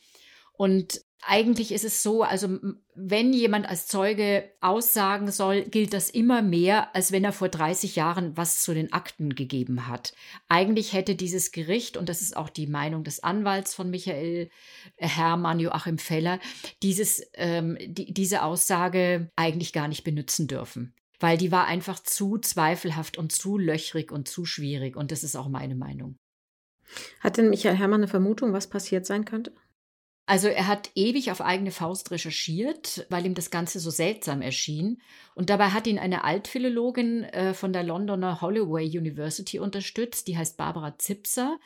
Und 0.54 1.02
eigentlich 1.22 1.72
ist 1.72 1.84
es 1.84 2.04
so, 2.04 2.24
also 2.24 2.60
wenn 2.96 3.34
jemand 3.34 3.68
als 3.68 3.88
Zeuge 3.88 4.52
aussagen 4.62 5.32
soll, 5.32 5.64
gilt 5.64 5.94
das 5.94 6.10
immer 6.10 6.42
mehr, 6.42 6.96
als 6.96 7.12
wenn 7.12 7.24
er 7.24 7.34
vor 7.34 7.50
30 7.50 7.96
Jahren 7.96 8.38
was 8.38 8.62
zu 8.62 8.74
den 8.74 8.94
Akten 8.94 9.36
gegeben 9.36 9.88
hat. 9.88 10.14
Eigentlich 10.48 10.94
hätte 10.94 11.16
dieses 11.16 11.52
Gericht, 11.52 11.98
und 11.98 12.08
das 12.08 12.22
ist 12.22 12.38
auch 12.38 12.50
die 12.50 12.68
Meinung 12.68 13.04
des 13.04 13.22
Anwalts 13.22 13.74
von 13.74 13.90
Michael 13.90 14.50
Hermann 14.96 15.60
Joachim 15.60 15.98
Feller, 15.98 16.40
dieses, 16.84 17.22
ähm, 17.34 17.78
die, 17.82 18.14
diese 18.14 18.44
Aussage 18.44 19.32
eigentlich 19.36 19.74
gar 19.74 19.88
nicht 19.88 20.04
benutzen 20.04 20.48
dürfen. 20.48 20.94
Weil 21.20 21.38
die 21.38 21.52
war 21.52 21.66
einfach 21.66 22.00
zu 22.00 22.38
zweifelhaft 22.38 23.18
und 23.18 23.32
zu 23.32 23.58
löchrig 23.58 24.12
und 24.12 24.28
zu 24.28 24.46
schwierig. 24.46 24.96
Und 24.96 25.12
das 25.12 25.24
ist 25.24 25.36
auch 25.36 25.50
meine 25.50 25.76
Meinung. 25.76 26.18
Hat 27.20 27.38
denn 27.38 27.50
Michael 27.50 27.76
Hermann 27.76 28.02
eine 28.02 28.08
Vermutung, 28.08 28.54
was 28.54 28.68
passiert 28.68 29.06
sein 29.06 29.26
könnte? 29.26 29.54
Also 30.30 30.48
er 30.48 30.68
hat 30.68 30.92
ewig 30.94 31.32
auf 31.32 31.42
eigene 31.42 31.72
Faust 31.72 32.12
recherchiert, 32.12 33.08
weil 33.10 33.26
ihm 33.26 33.34
das 33.34 33.50
Ganze 33.50 33.80
so 33.80 33.90
seltsam 33.90 34.44
erschien. 34.44 35.02
Und 35.34 35.50
dabei 35.50 35.70
hat 35.70 35.88
ihn 35.88 35.98
eine 35.98 36.24
Altphilologin 36.24 37.24
äh, 37.24 37.56
von 37.56 37.74
der 37.74 37.82
Londoner 37.82 38.40
Holloway 38.40 38.86
University 38.86 39.58
unterstützt, 39.58 40.28
die 40.28 40.38
heißt 40.38 40.56
Barbara 40.56 41.00
Zipser. 41.00 41.60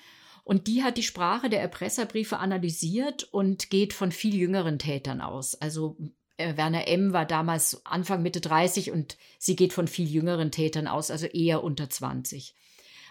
Und 0.46 0.68
die 0.68 0.82
hat 0.82 0.96
die 0.98 1.04
Sprache 1.04 1.50
der 1.50 1.60
Erpresserbriefe 1.60 2.38
analysiert 2.38 3.26
und 3.26 3.70
geht 3.70 3.92
von 3.92 4.14
viel 4.14 4.36
jüngeren 4.36 4.80
Tätern 4.80 5.20
aus. 5.20 5.56
Also 5.56 5.98
Werner 6.58 6.88
M. 6.88 7.14
war 7.14 7.26
damals 7.26 7.86
Anfang 7.86 8.22
Mitte 8.22 8.42
30 8.42 8.92
und 8.92 9.18
sie 9.40 9.56
geht 9.56 9.74
von 9.74 9.88
viel 9.88 10.08
jüngeren 10.08 10.52
Tätern 10.52 10.88
aus, 10.88 11.12
also 11.12 11.28
eher 11.28 11.64
unter 11.64 11.90
20. 11.90 12.56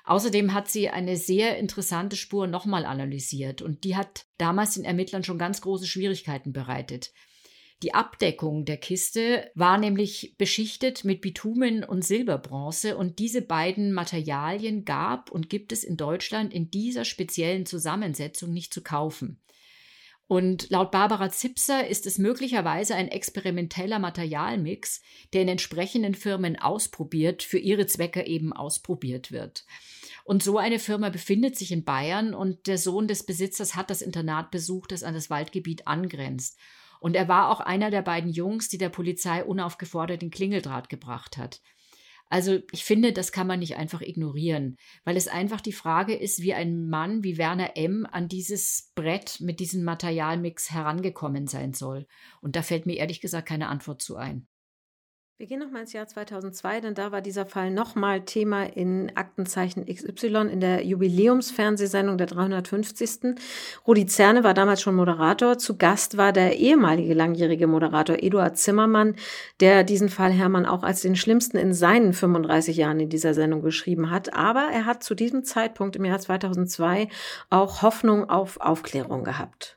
Außerdem 0.05 0.53
hat 0.53 0.69
sie 0.69 0.89
eine 0.89 1.17
sehr 1.17 1.59
interessante 1.59 2.17
Spur 2.17 2.47
nochmal 2.47 2.85
analysiert 2.85 3.63
und 3.63 3.85
die 3.85 3.97
hat 3.97 4.27
damals 4.37 4.75
den 4.75 4.85
Ermittlern 4.85 5.23
schon 5.23 5.39
ganz 5.39 5.61
große 5.61 5.87
Schwierigkeiten 5.87 6.53
bereitet. 6.53 7.13
Die 7.83 7.95
Abdeckung 7.95 8.65
der 8.65 8.77
Kiste 8.77 9.51
war 9.57 9.77
nämlich 9.77 10.37
beschichtet 10.39 11.05
mit 11.05 11.21
Bitumen 11.21 11.83
und 11.83 12.05
Silberbronze 12.05 12.97
und 12.97 13.19
diese 13.19 13.43
beiden 13.43 13.93
Materialien 13.93 14.85
gab 14.85 15.33
und 15.33 15.49
gibt 15.49 15.73
es 15.73 15.83
in 15.83 15.97
Deutschland 15.97 16.55
in 16.55 16.71
dieser 16.71 17.05
speziellen 17.05 17.67
Zusammensetzung 17.67 18.53
nicht 18.53 18.73
zu 18.73 18.83
kaufen. 18.83 19.41
Und 20.33 20.71
laut 20.71 20.93
Barbara 20.93 21.29
Zipser 21.29 21.87
ist 21.87 22.07
es 22.07 22.17
möglicherweise 22.17 22.95
ein 22.95 23.09
experimenteller 23.09 23.99
Materialmix, 23.99 25.03
der 25.35 25.43
in 25.43 25.49
entsprechenden 25.49 26.15
Firmen 26.15 26.59
ausprobiert, 26.59 27.43
für 27.43 27.59
ihre 27.59 27.85
Zwecke 27.85 28.25
eben 28.25 28.55
ausprobiert 28.55 29.31
wird. 29.31 29.67
Und 30.25 30.43
so 30.43 30.57
eine 30.57 30.79
Firma 30.79 31.11
befindet 31.11 31.59
sich 31.59 31.71
in 31.71 31.85
Bayern 31.85 32.33
und 32.33 32.67
der 32.67 32.79
Sohn 32.79 33.09
des 33.09 33.27
Besitzers 33.27 33.75
hat 33.75 33.91
das 33.91 34.01
Internat 34.01 34.51
besucht, 34.51 34.93
das 34.93 35.03
an 35.03 35.13
das 35.13 35.29
Waldgebiet 35.29 35.87
angrenzt. 35.87 36.59
Und 36.99 37.15
er 37.15 37.29
war 37.29 37.51
auch 37.51 37.61
einer 37.61 37.91
der 37.91 38.01
beiden 38.01 38.31
Jungs, 38.31 38.71
die 38.71 38.79
der 38.79 38.89
Polizei 38.89 39.45
unaufgefordert 39.45 40.23
den 40.23 40.31
Klingeldraht 40.31 40.89
gebracht 40.89 41.37
hat. 41.37 41.61
Also 42.33 42.61
ich 42.73 42.83
finde, 42.83 43.13
das 43.13 43.31
kann 43.31 43.47
man 43.47 43.59
nicht 43.59 43.77
einfach 43.77 44.01
ignorieren, 44.01 44.79
weil 45.05 45.19
es 45.19 45.29
einfach 45.29 45.61
die 45.61 45.75
Frage 45.75 46.15
ist, 46.15 46.41
wie 46.41 46.55
ein 46.55 46.89
Mann 46.89 47.23
wie 47.23 47.37
Werner 47.37 47.77
M. 47.77 48.07
an 48.11 48.27
dieses 48.27 48.91
Brett 48.95 49.39
mit 49.43 49.61
diesem 49.61 49.85
Materialmix 49.85 50.71
herangekommen 50.71 51.47
sein 51.47 51.75
soll. 51.75 52.07
Und 52.41 52.57
da 52.57 52.63
fällt 52.63 52.87
mir 52.87 52.97
ehrlich 52.97 53.21
gesagt 53.21 53.47
keine 53.47 53.69
Antwort 53.69 54.01
zu 54.01 54.17
ein. 54.17 54.47
Wir 55.43 55.49
gehen 55.49 55.59
nochmal 55.59 55.81
ins 55.81 55.93
Jahr 55.93 56.07
2002, 56.07 56.83
denn 56.83 56.95
da 56.95 57.11
war 57.11 57.21
dieser 57.21 57.47
Fall 57.47 57.73
nochmal 57.73 58.21
Thema 58.21 58.63
in 58.63 59.11
Aktenzeichen 59.17 59.87
XY 59.87 60.49
in 60.53 60.61
der 60.61 60.87
Jubiläumsfernsehsendung 60.87 62.17
der 62.17 62.29
350. 62.29 63.35
Rudi 63.85 64.07
Zerne 64.07 64.45
war 64.45 64.55
damals 64.55 64.83
schon 64.83 64.95
Moderator. 64.95 65.59
Zu 65.59 65.79
Gast 65.79 66.17
war 66.17 66.33
der 66.33 66.59
ehemalige 66.59 67.13
langjährige 67.13 67.67
Moderator 67.67 68.23
Eduard 68.23 68.57
Zimmermann, 68.57 69.17
der 69.59 69.83
diesen 69.83 70.11
Fall 70.11 70.31
Hermann 70.31 70.65
auch 70.65 70.85
als 70.85 71.03
den 71.03 71.17
schlimmsten 71.17 71.57
in 71.57 71.75
seinen 71.75 72.13
35 72.13 72.77
Jahren 72.77 73.01
in 73.01 73.09
dieser 73.09 73.35
Sendung 73.35 73.63
beschrieben 73.63 74.13
hat. 74.13 74.33
Aber 74.35 74.69
er 74.73 74.87
hat 74.87 75.03
zu 75.03 75.17
diesem 75.17 75.43
Zeitpunkt 75.43 75.97
im 75.97 76.05
Jahr 76.05 76.21
2002 76.21 77.09
auch 77.51 77.83
Hoffnung 77.83 78.31
auf 78.31 78.61
Aufklärung 78.61 79.25
gehabt. 79.25 79.77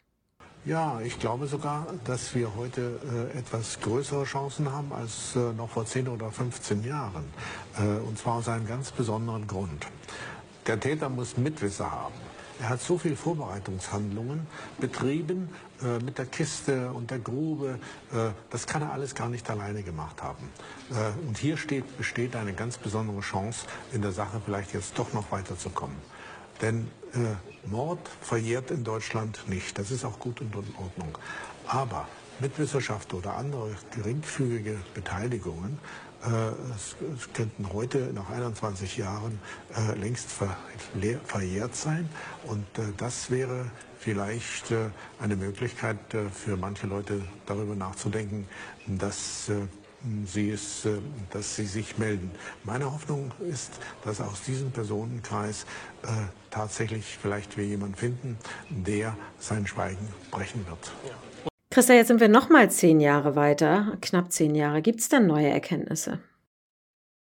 Ja, 0.66 1.00
ich 1.00 1.20
glaube 1.20 1.46
sogar, 1.46 1.86
dass 2.06 2.34
wir 2.34 2.56
heute 2.56 3.00
äh, 3.32 3.38
etwas 3.38 3.80
größere 3.82 4.24
Chancen 4.24 4.72
haben 4.72 4.92
als 4.94 5.36
äh, 5.36 5.54
noch 5.54 5.70
vor 5.70 5.86
10 5.86 6.08
oder 6.08 6.32
15 6.32 6.84
Jahren. 6.84 7.24
Äh, 7.78 8.00
und 8.00 8.18
zwar 8.18 8.38
aus 8.38 8.50
einem 8.50 8.68
ganz 8.68 8.90
besonderen 8.90 9.46
Grund. 9.46 9.86
Der 10.66 10.80
Täter 10.80 11.10
muss 11.10 11.38
Mitwisser 11.38 11.92
haben. 11.92 12.16
Er 12.60 12.70
hat 12.70 12.82
so 12.82 12.98
viele 12.98 13.16
Vorbereitungshandlungen 13.16 14.48
betrieben 14.80 15.50
äh, 15.84 16.04
mit 16.04 16.18
der 16.18 16.26
Kiste 16.26 16.90
und 16.94 17.12
der 17.12 17.20
Grube. 17.20 17.78
Äh, 18.12 18.32
das 18.50 18.66
kann 18.66 18.82
er 18.82 18.92
alles 18.92 19.14
gar 19.14 19.30
nicht 19.30 19.48
alleine 19.48 19.84
gemacht 19.84 20.24
haben. 20.24 20.50
Äh, 20.90 21.28
und 21.28 21.38
hier 21.38 21.58
steht, 21.58 21.96
besteht 21.96 22.36
eine 22.36 22.54
ganz 22.54 22.80
besondere 22.80 23.20
Chance, 23.20 23.68
in 23.92 24.02
der 24.02 24.14
Sache 24.14 24.42
vielleicht 24.44 24.74
jetzt 24.74 24.98
doch 24.98 25.14
noch 25.14 25.32
weiterzukommen. 25.32 25.98
Denn 26.60 26.88
äh, 27.14 27.55
Mord 27.66 28.00
verjährt 28.22 28.72
in 28.72 28.84
Deutschland 28.84 29.40
nicht. 29.48 29.78
Das 29.78 29.92
ist 29.92 30.06
auch 30.06 30.20
gut 30.20 30.42
und 30.42 30.54
in 30.56 30.76
Ordnung. 30.76 31.18
Aber 31.68 32.08
Mitwissenschaft 32.40 33.14
oder 33.14 33.36
andere 33.36 33.76
geringfügige 33.96 34.78
Beteiligungen 34.94 35.80
äh, 36.24 36.28
könnten 37.34 37.72
heute 37.72 38.12
nach 38.14 38.30
21 38.30 38.98
Jahren 38.98 39.40
äh, 39.76 39.98
längst 39.98 40.32
ver, 40.32 40.58
verjährt 41.26 41.76
sein. 41.76 42.10
Und 42.46 42.66
äh, 42.78 42.92
das 42.98 43.32
wäre 43.32 43.66
vielleicht 44.00 44.72
äh, 44.72 44.90
eine 45.20 45.36
Möglichkeit 45.36 46.14
äh, 46.14 46.30
für 46.30 46.58
manche 46.58 46.88
Leute 46.88 47.22
darüber 47.46 47.76
nachzudenken, 47.76 48.48
dass 48.88 49.50
sie 50.26 50.52
es, 50.52 50.86
äh, 50.86 50.98
dass 51.32 51.56
sie 51.56 51.66
sich 51.66 51.98
melden. 51.98 52.32
Meine 52.64 52.92
Hoffnung 52.92 53.32
ist, 53.50 53.72
dass 54.04 54.22
aus 54.22 54.42
diesem 54.44 54.72
Personenkreis 54.72 55.66
äh, 56.04 56.08
tatsächlich 56.50 57.18
vielleicht 57.22 57.58
wir 57.58 57.66
jemanden 57.66 57.96
finden, 57.96 58.38
der 58.70 59.18
sein 59.40 59.68
Schweigen 59.68 60.08
brechen 60.32 60.66
wird. 60.68 60.92
Christa, 61.72 61.94
jetzt 61.94 62.08
sind 62.08 62.22
wir 62.22 62.30
noch 62.30 62.50
mal 62.50 62.72
zehn 62.72 63.00
Jahre 63.02 63.36
weiter, 63.36 63.98
knapp 64.02 64.32
zehn 64.32 64.56
Jahre. 64.56 64.82
Gibt 64.82 65.02
es 65.02 65.10
denn 65.10 65.28
neue 65.28 65.50
Erkenntnisse? 65.50 66.20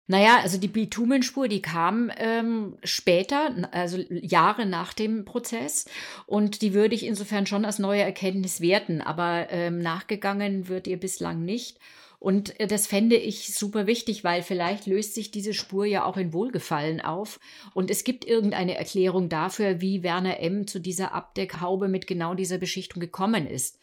Naja, 0.10 0.40
also 0.42 0.58
die 0.58 0.68
Bitumenspur, 0.68 1.48
die 1.48 1.62
kam 1.62 2.12
ähm, 2.18 2.76
später, 2.84 3.52
also 3.72 4.00
Jahre 4.10 4.66
nach 4.66 4.94
dem 4.94 5.24
Prozess. 5.24 5.86
Und 6.26 6.64
die 6.64 6.74
würde 6.74 6.96
ich 6.96 7.06
insofern 7.06 7.46
schon 7.46 7.64
als 7.64 7.78
neue 7.78 8.02
Erkenntnis 8.02 8.60
werten. 8.60 9.02
Aber 9.02 9.52
ähm, 9.52 9.78
nachgegangen 9.78 10.68
wird 10.68 10.88
ihr 10.88 11.00
bislang 11.00 11.46
nicht. 11.46 11.78
Und 12.20 12.60
äh, 12.60 12.68
das 12.68 12.86
fände 12.86 13.16
ich 13.16 13.56
super 13.56 13.88
wichtig, 13.88 14.24
weil 14.24 14.44
vielleicht 14.44 14.86
löst 14.86 15.16
sich 15.16 15.32
diese 15.32 15.54
Spur 15.54 15.86
ja 15.86 16.04
auch 16.04 16.18
in 16.18 16.34
Wohlgefallen 16.34 17.02
auf. 17.02 17.40
Und 17.74 17.90
es 17.90 18.04
gibt 18.04 18.26
irgendeine 18.26 18.76
Erklärung 18.76 19.30
dafür, 19.30 19.82
wie 19.82 20.04
Werner 20.04 20.40
M. 20.40 20.68
zu 20.68 20.80
dieser 20.80 21.14
Abdeckhaube 21.14 21.88
mit 21.88 22.08
genau 22.08 22.34
dieser 22.34 22.58
Beschichtung 22.58 23.00
gekommen 23.00 23.48
ist. 23.48 23.80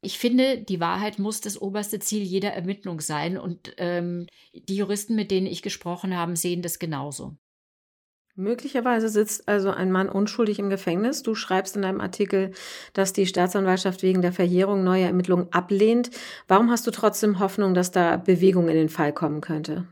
Ich 0.00 0.18
finde, 0.18 0.58
die 0.58 0.80
Wahrheit 0.80 1.18
muss 1.18 1.40
das 1.40 1.60
oberste 1.60 1.98
Ziel 1.98 2.22
jeder 2.22 2.52
Ermittlung 2.52 3.00
sein. 3.00 3.36
Und 3.36 3.74
ähm, 3.78 4.26
die 4.52 4.76
Juristen, 4.76 5.14
mit 5.14 5.30
denen 5.30 5.46
ich 5.46 5.62
gesprochen 5.62 6.16
habe, 6.16 6.36
sehen 6.36 6.62
das 6.62 6.78
genauso. 6.78 7.36
Möglicherweise 8.34 9.10
sitzt 9.10 9.46
also 9.46 9.70
ein 9.70 9.92
Mann 9.92 10.08
unschuldig 10.08 10.58
im 10.58 10.70
Gefängnis. 10.70 11.22
Du 11.22 11.34
schreibst 11.34 11.76
in 11.76 11.82
deinem 11.82 12.00
Artikel, 12.00 12.52
dass 12.94 13.12
die 13.12 13.26
Staatsanwaltschaft 13.26 14.02
wegen 14.02 14.22
der 14.22 14.32
Verjährung 14.32 14.84
neuer 14.84 15.06
Ermittlungen 15.06 15.52
ablehnt. 15.52 16.10
Warum 16.48 16.70
hast 16.70 16.86
du 16.86 16.90
trotzdem 16.90 17.40
Hoffnung, 17.40 17.74
dass 17.74 17.90
da 17.90 18.16
Bewegung 18.16 18.68
in 18.68 18.74
den 18.74 18.88
Fall 18.88 19.12
kommen 19.12 19.42
könnte? 19.42 19.86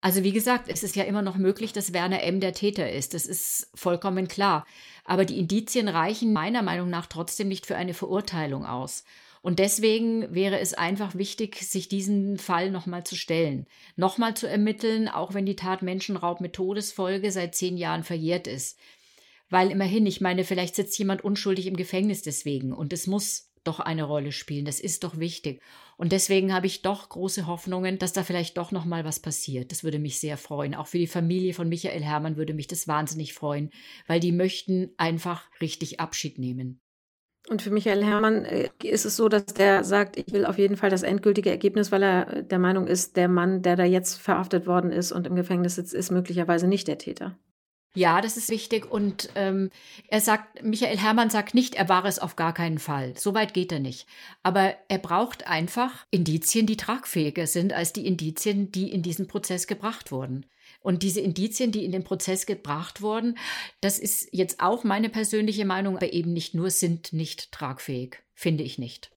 Also 0.00 0.24
wie 0.24 0.32
gesagt, 0.32 0.68
es 0.68 0.82
ist 0.82 0.96
ja 0.96 1.04
immer 1.04 1.22
noch 1.22 1.36
möglich, 1.36 1.72
dass 1.72 1.92
Werner 1.92 2.22
M. 2.22 2.40
der 2.40 2.54
Täter 2.54 2.90
ist. 2.90 3.12
Das 3.14 3.26
ist 3.26 3.70
vollkommen 3.74 4.26
klar. 4.26 4.66
Aber 5.04 5.24
die 5.24 5.38
Indizien 5.38 5.86
reichen 5.88 6.32
meiner 6.32 6.62
Meinung 6.62 6.88
nach 6.88 7.06
trotzdem 7.06 7.48
nicht 7.48 7.66
für 7.66 7.76
eine 7.76 7.94
Verurteilung 7.94 8.64
aus. 8.64 9.04
Und 9.42 9.58
deswegen 9.58 10.32
wäre 10.32 10.60
es 10.60 10.72
einfach 10.72 11.16
wichtig, 11.16 11.56
sich 11.56 11.88
diesen 11.88 12.38
Fall 12.38 12.70
nochmal 12.70 13.04
zu 13.04 13.16
stellen, 13.16 13.66
nochmal 13.96 14.34
zu 14.34 14.48
ermitteln, 14.48 15.08
auch 15.08 15.34
wenn 15.34 15.46
die 15.46 15.56
Tat 15.56 15.82
Menschenraub 15.82 16.40
mit 16.40 16.52
Todesfolge 16.52 17.32
seit 17.32 17.56
zehn 17.56 17.76
Jahren 17.76 18.04
verjährt 18.04 18.46
ist. 18.46 18.78
Weil 19.50 19.70
immerhin, 19.70 20.06
ich 20.06 20.20
meine, 20.20 20.44
vielleicht 20.44 20.76
sitzt 20.76 20.96
jemand 20.98 21.24
unschuldig 21.24 21.66
im 21.66 21.76
Gefängnis 21.76 22.22
deswegen 22.22 22.72
und 22.72 22.92
es 22.92 23.08
muss 23.08 23.52
doch 23.64 23.80
eine 23.80 24.04
Rolle 24.04 24.32
spielen. 24.32 24.64
Das 24.64 24.80
ist 24.80 25.04
doch 25.04 25.18
wichtig. 25.18 25.60
Und 25.96 26.12
deswegen 26.12 26.52
habe 26.52 26.66
ich 26.66 26.82
doch 26.82 27.08
große 27.08 27.46
Hoffnungen, 27.46 27.98
dass 27.98 28.12
da 28.12 28.24
vielleicht 28.24 28.56
doch 28.58 28.72
noch 28.72 28.84
mal 28.84 29.04
was 29.04 29.20
passiert. 29.20 29.70
Das 29.70 29.84
würde 29.84 29.98
mich 29.98 30.18
sehr 30.18 30.36
freuen. 30.36 30.74
Auch 30.74 30.86
für 30.86 30.98
die 30.98 31.06
Familie 31.06 31.54
von 31.54 31.68
Michael 31.68 32.02
Hermann 32.02 32.36
würde 32.36 32.54
mich 32.54 32.66
das 32.66 32.88
wahnsinnig 32.88 33.34
freuen, 33.34 33.70
weil 34.06 34.20
die 34.20 34.32
möchten 34.32 34.90
einfach 34.96 35.48
richtig 35.60 36.00
Abschied 36.00 36.38
nehmen. 36.38 36.81
Und 37.52 37.60
für 37.60 37.70
Michael 37.70 38.02
Herrmann 38.02 38.46
äh, 38.46 38.70
ist 38.82 39.04
es 39.04 39.16
so, 39.16 39.28
dass 39.28 39.44
der 39.44 39.84
sagt, 39.84 40.16
ich 40.16 40.32
will 40.32 40.46
auf 40.46 40.56
jeden 40.56 40.78
Fall 40.78 40.88
das 40.88 41.02
endgültige 41.02 41.50
Ergebnis, 41.50 41.92
weil 41.92 42.02
er 42.02 42.42
der 42.42 42.58
Meinung 42.58 42.86
ist, 42.86 43.14
der 43.18 43.28
Mann, 43.28 43.60
der 43.60 43.76
da 43.76 43.84
jetzt 43.84 44.18
verhaftet 44.18 44.66
worden 44.66 44.90
ist 44.90 45.12
und 45.12 45.26
im 45.26 45.36
Gefängnis 45.36 45.74
sitzt, 45.74 45.92
ist 45.92 46.10
möglicherweise 46.10 46.66
nicht 46.66 46.88
der 46.88 46.96
Täter. 46.96 47.36
Ja, 47.94 48.22
das 48.22 48.38
ist 48.38 48.48
wichtig. 48.48 48.90
Und 48.90 49.28
ähm, 49.34 49.68
er 50.08 50.22
sagt, 50.22 50.62
Michael 50.64 50.96
Herrmann 50.96 51.28
sagt 51.28 51.52
nicht, 51.52 51.74
er 51.74 51.90
war 51.90 52.06
es 52.06 52.18
auf 52.18 52.36
gar 52.36 52.54
keinen 52.54 52.78
Fall. 52.78 53.12
So 53.18 53.34
weit 53.34 53.52
geht 53.52 53.70
er 53.70 53.80
nicht. 53.80 54.06
Aber 54.42 54.74
er 54.88 54.98
braucht 54.98 55.46
einfach 55.46 56.06
Indizien, 56.10 56.64
die 56.64 56.78
tragfähiger 56.78 57.46
sind 57.46 57.74
als 57.74 57.92
die 57.92 58.06
Indizien, 58.06 58.72
die 58.72 58.90
in 58.90 59.02
diesen 59.02 59.26
Prozess 59.26 59.66
gebracht 59.66 60.10
wurden. 60.10 60.46
Und 60.82 61.02
diese 61.02 61.20
Indizien, 61.20 61.72
die 61.72 61.84
in 61.84 61.92
den 61.92 62.04
Prozess 62.04 62.46
gebracht 62.46 63.02
wurden, 63.02 63.38
das 63.80 63.98
ist 63.98 64.28
jetzt 64.32 64.60
auch 64.60 64.84
meine 64.84 65.08
persönliche 65.08 65.64
Meinung, 65.64 65.96
aber 65.96 66.12
eben 66.12 66.32
nicht 66.32 66.54
nur 66.54 66.70
sind 66.70 67.12
nicht 67.12 67.52
tragfähig, 67.52 68.18
finde 68.34 68.64
ich 68.64 68.78
nicht. 68.78 69.10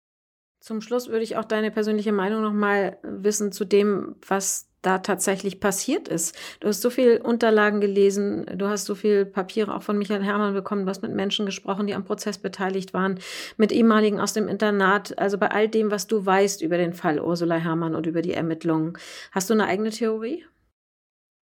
Zum 0.59 0.81
Schluss 0.81 1.09
würde 1.09 1.23
ich 1.23 1.37
auch 1.37 1.45
deine 1.45 1.69
persönliche 1.69 2.11
Meinung 2.11 2.41
noch 2.41 2.53
mal 2.53 2.97
wissen 3.03 3.51
zu 3.51 3.65
dem, 3.65 4.15
was 4.27 4.67
da 4.85 4.99
tatsächlich 4.99 5.59
passiert 5.59 6.07
ist. 6.07 6.35
Du 6.59 6.67
hast 6.67 6.81
so 6.81 6.89
viel 6.89 7.17
Unterlagen 7.17 7.81
gelesen, 7.81 8.45
du 8.55 8.67
hast 8.67 8.85
so 8.85 8.95
viel 8.95 9.25
Papiere 9.25 9.75
auch 9.75 9.83
von 9.83 9.97
Michael 9.97 10.23
Herrmann 10.23 10.53
bekommen, 10.53 10.85
du 10.85 10.89
hast 10.89 11.01
mit 11.01 11.13
Menschen 11.13 11.45
gesprochen, 11.45 11.87
die 11.87 11.95
am 11.95 12.05
Prozess 12.05 12.37
beteiligt 12.37 12.93
waren, 12.93 13.19
mit 13.57 13.71
ehemaligen 13.71 14.19
aus 14.19 14.33
dem 14.33 14.47
Internat. 14.47 15.17
Also 15.17 15.37
bei 15.37 15.49
all 15.49 15.67
dem, 15.67 15.91
was 15.91 16.07
du 16.07 16.25
weißt 16.25 16.61
über 16.61 16.77
den 16.77 16.93
Fall 16.93 17.19
Ursula 17.19 17.55
Herrmann 17.55 17.95
und 17.95 18.05
über 18.05 18.21
die 18.21 18.33
Ermittlungen, 18.33 18.97
hast 19.31 19.49
du 19.49 19.53
eine 19.53 19.65
eigene 19.65 19.89
Theorie? 19.89 20.45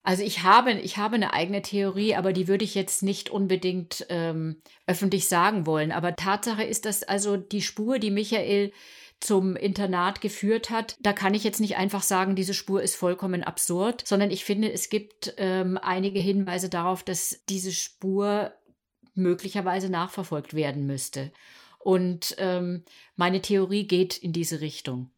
Also 0.03 0.21
ich 0.21 0.43
habe, 0.43 0.73
ich 0.73 0.97
habe 0.97 1.15
eine 1.15 1.33
eigene 1.33 1.61
Theorie, 1.61 2.15
aber 2.15 2.33
die 2.33 2.49
würde 2.49 2.65
ich 2.65 2.75
jetzt 2.75 3.03
nicht 3.03 3.29
unbedingt 3.29 4.05
ähm, 4.09 4.61
öffentlich 4.85 5.29
sagen 5.29 5.65
wollen. 5.65 5.93
Aber 5.93 6.17
Tatsache 6.17 6.63
ist, 6.63 6.85
dass 6.85 7.03
also 7.03 7.37
die 7.37 7.61
Spur, 7.61 7.99
die 7.99 8.11
Michael 8.11 8.73
zum 9.21 9.55
Internat 9.55 10.19
geführt 10.19 10.69
hat, 10.69 10.97
da 10.99 11.13
kann 11.13 11.33
ich 11.33 11.45
jetzt 11.45 11.61
nicht 11.61 11.77
einfach 11.77 12.03
sagen, 12.03 12.35
diese 12.35 12.53
Spur 12.53 12.83
ist 12.83 12.97
vollkommen 12.97 13.43
absurd, 13.43 14.05
sondern 14.05 14.29
ich 14.29 14.43
finde, 14.43 14.69
es 14.69 14.89
gibt 14.89 15.33
ähm, 15.37 15.79
einige 15.81 16.19
Hinweise 16.19 16.67
darauf, 16.67 17.03
dass 17.03 17.41
diese 17.47 17.71
Spur 17.71 18.51
möglicherweise 19.15 19.89
nachverfolgt 19.89 20.53
werden 20.53 20.85
müsste. 20.85 21.31
Und 21.79 22.35
ähm, 22.39 22.83
meine 23.15 23.41
Theorie 23.41 23.87
geht 23.87 24.17
in 24.17 24.33
diese 24.33 24.59
Richtung 24.59 25.12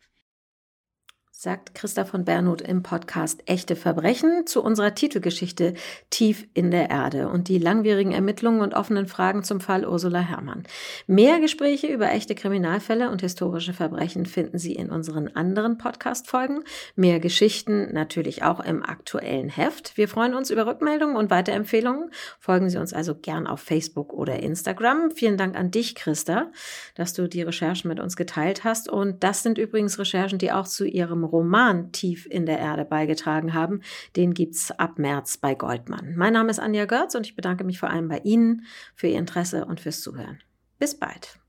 sagt 1.37 1.75
Christa 1.75 2.05
von 2.05 2.23
Bernhut 2.23 2.61
im 2.61 2.81
Podcast 2.81 3.43
Echte 3.45 3.75
Verbrechen 3.75 4.47
zu 4.47 4.63
unserer 4.63 4.95
Titelgeschichte 4.95 5.73
Tief 6.09 6.47
in 6.53 6.71
der 6.71 6.89
Erde 6.89 7.27
und 7.27 7.49
die 7.49 7.59
langwierigen 7.59 8.13
Ermittlungen 8.13 8.61
und 8.61 8.73
offenen 8.73 9.05
Fragen 9.05 9.43
zum 9.43 9.59
Fall 9.59 9.85
Ursula 9.85 10.19
Herrmann. 10.19 10.63
Mehr 11.07 11.41
Gespräche 11.41 11.87
über 11.87 12.09
echte 12.09 12.35
Kriminalfälle 12.35 13.11
und 13.11 13.19
historische 13.19 13.73
Verbrechen 13.73 14.25
finden 14.25 14.57
Sie 14.57 14.75
in 14.75 14.89
unseren 14.89 15.27
anderen 15.27 15.77
Podcast-Folgen. 15.77 16.63
Mehr 16.95 17.19
Geschichten 17.19 17.93
natürlich 17.93 18.43
auch 18.43 18.61
im 18.61 18.81
aktuellen 18.81 19.49
Heft. 19.49 19.97
Wir 19.97 20.07
freuen 20.07 20.35
uns 20.35 20.49
über 20.49 20.65
Rückmeldungen 20.65 21.17
und 21.17 21.31
Weiterempfehlungen. 21.31 22.11
Folgen 22.39 22.69
Sie 22.69 22.77
uns 22.77 22.93
also 22.93 23.13
gern 23.13 23.45
auf 23.45 23.59
Facebook 23.59 24.13
oder 24.13 24.39
Instagram. 24.39 25.11
Vielen 25.11 25.37
Dank 25.37 25.57
an 25.57 25.69
dich, 25.69 25.95
Christa, 25.95 26.49
dass 26.95 27.13
du 27.13 27.27
die 27.27 27.41
Recherchen 27.41 27.89
mit 27.89 27.99
uns 27.99 28.15
geteilt 28.15 28.63
hast. 28.63 28.89
Und 28.89 29.21
das 29.25 29.43
sind 29.43 29.57
übrigens 29.57 29.99
Recherchen, 29.99 30.39
die 30.39 30.53
auch 30.53 30.65
zu 30.65 30.85
Ihrem 30.85 31.24
Roman 31.25 31.91
Tief 31.91 32.27
in 32.29 32.45
der 32.45 32.59
Erde 32.59 32.85
beigetragen 32.85 33.53
haben. 33.53 33.81
Den 34.15 34.33
gibt's 34.33 34.71
ab 34.71 34.97
März 34.99 35.37
bei 35.37 35.55
Goldmann. 35.55 36.15
Mein 36.15 36.33
Name 36.33 36.51
ist 36.51 36.59
Anja 36.59 36.85
Görz 36.85 37.15
und 37.15 37.25
ich 37.25 37.35
bedanke 37.35 37.63
mich 37.63 37.79
vor 37.79 37.89
allem 37.89 38.07
bei 38.07 38.19
Ihnen 38.19 38.65
für 38.95 39.07
Ihr 39.07 39.19
Interesse 39.19 39.65
und 39.65 39.79
fürs 39.79 40.01
Zuhören. 40.01 40.39
Bis 40.79 40.97
bald. 40.97 41.39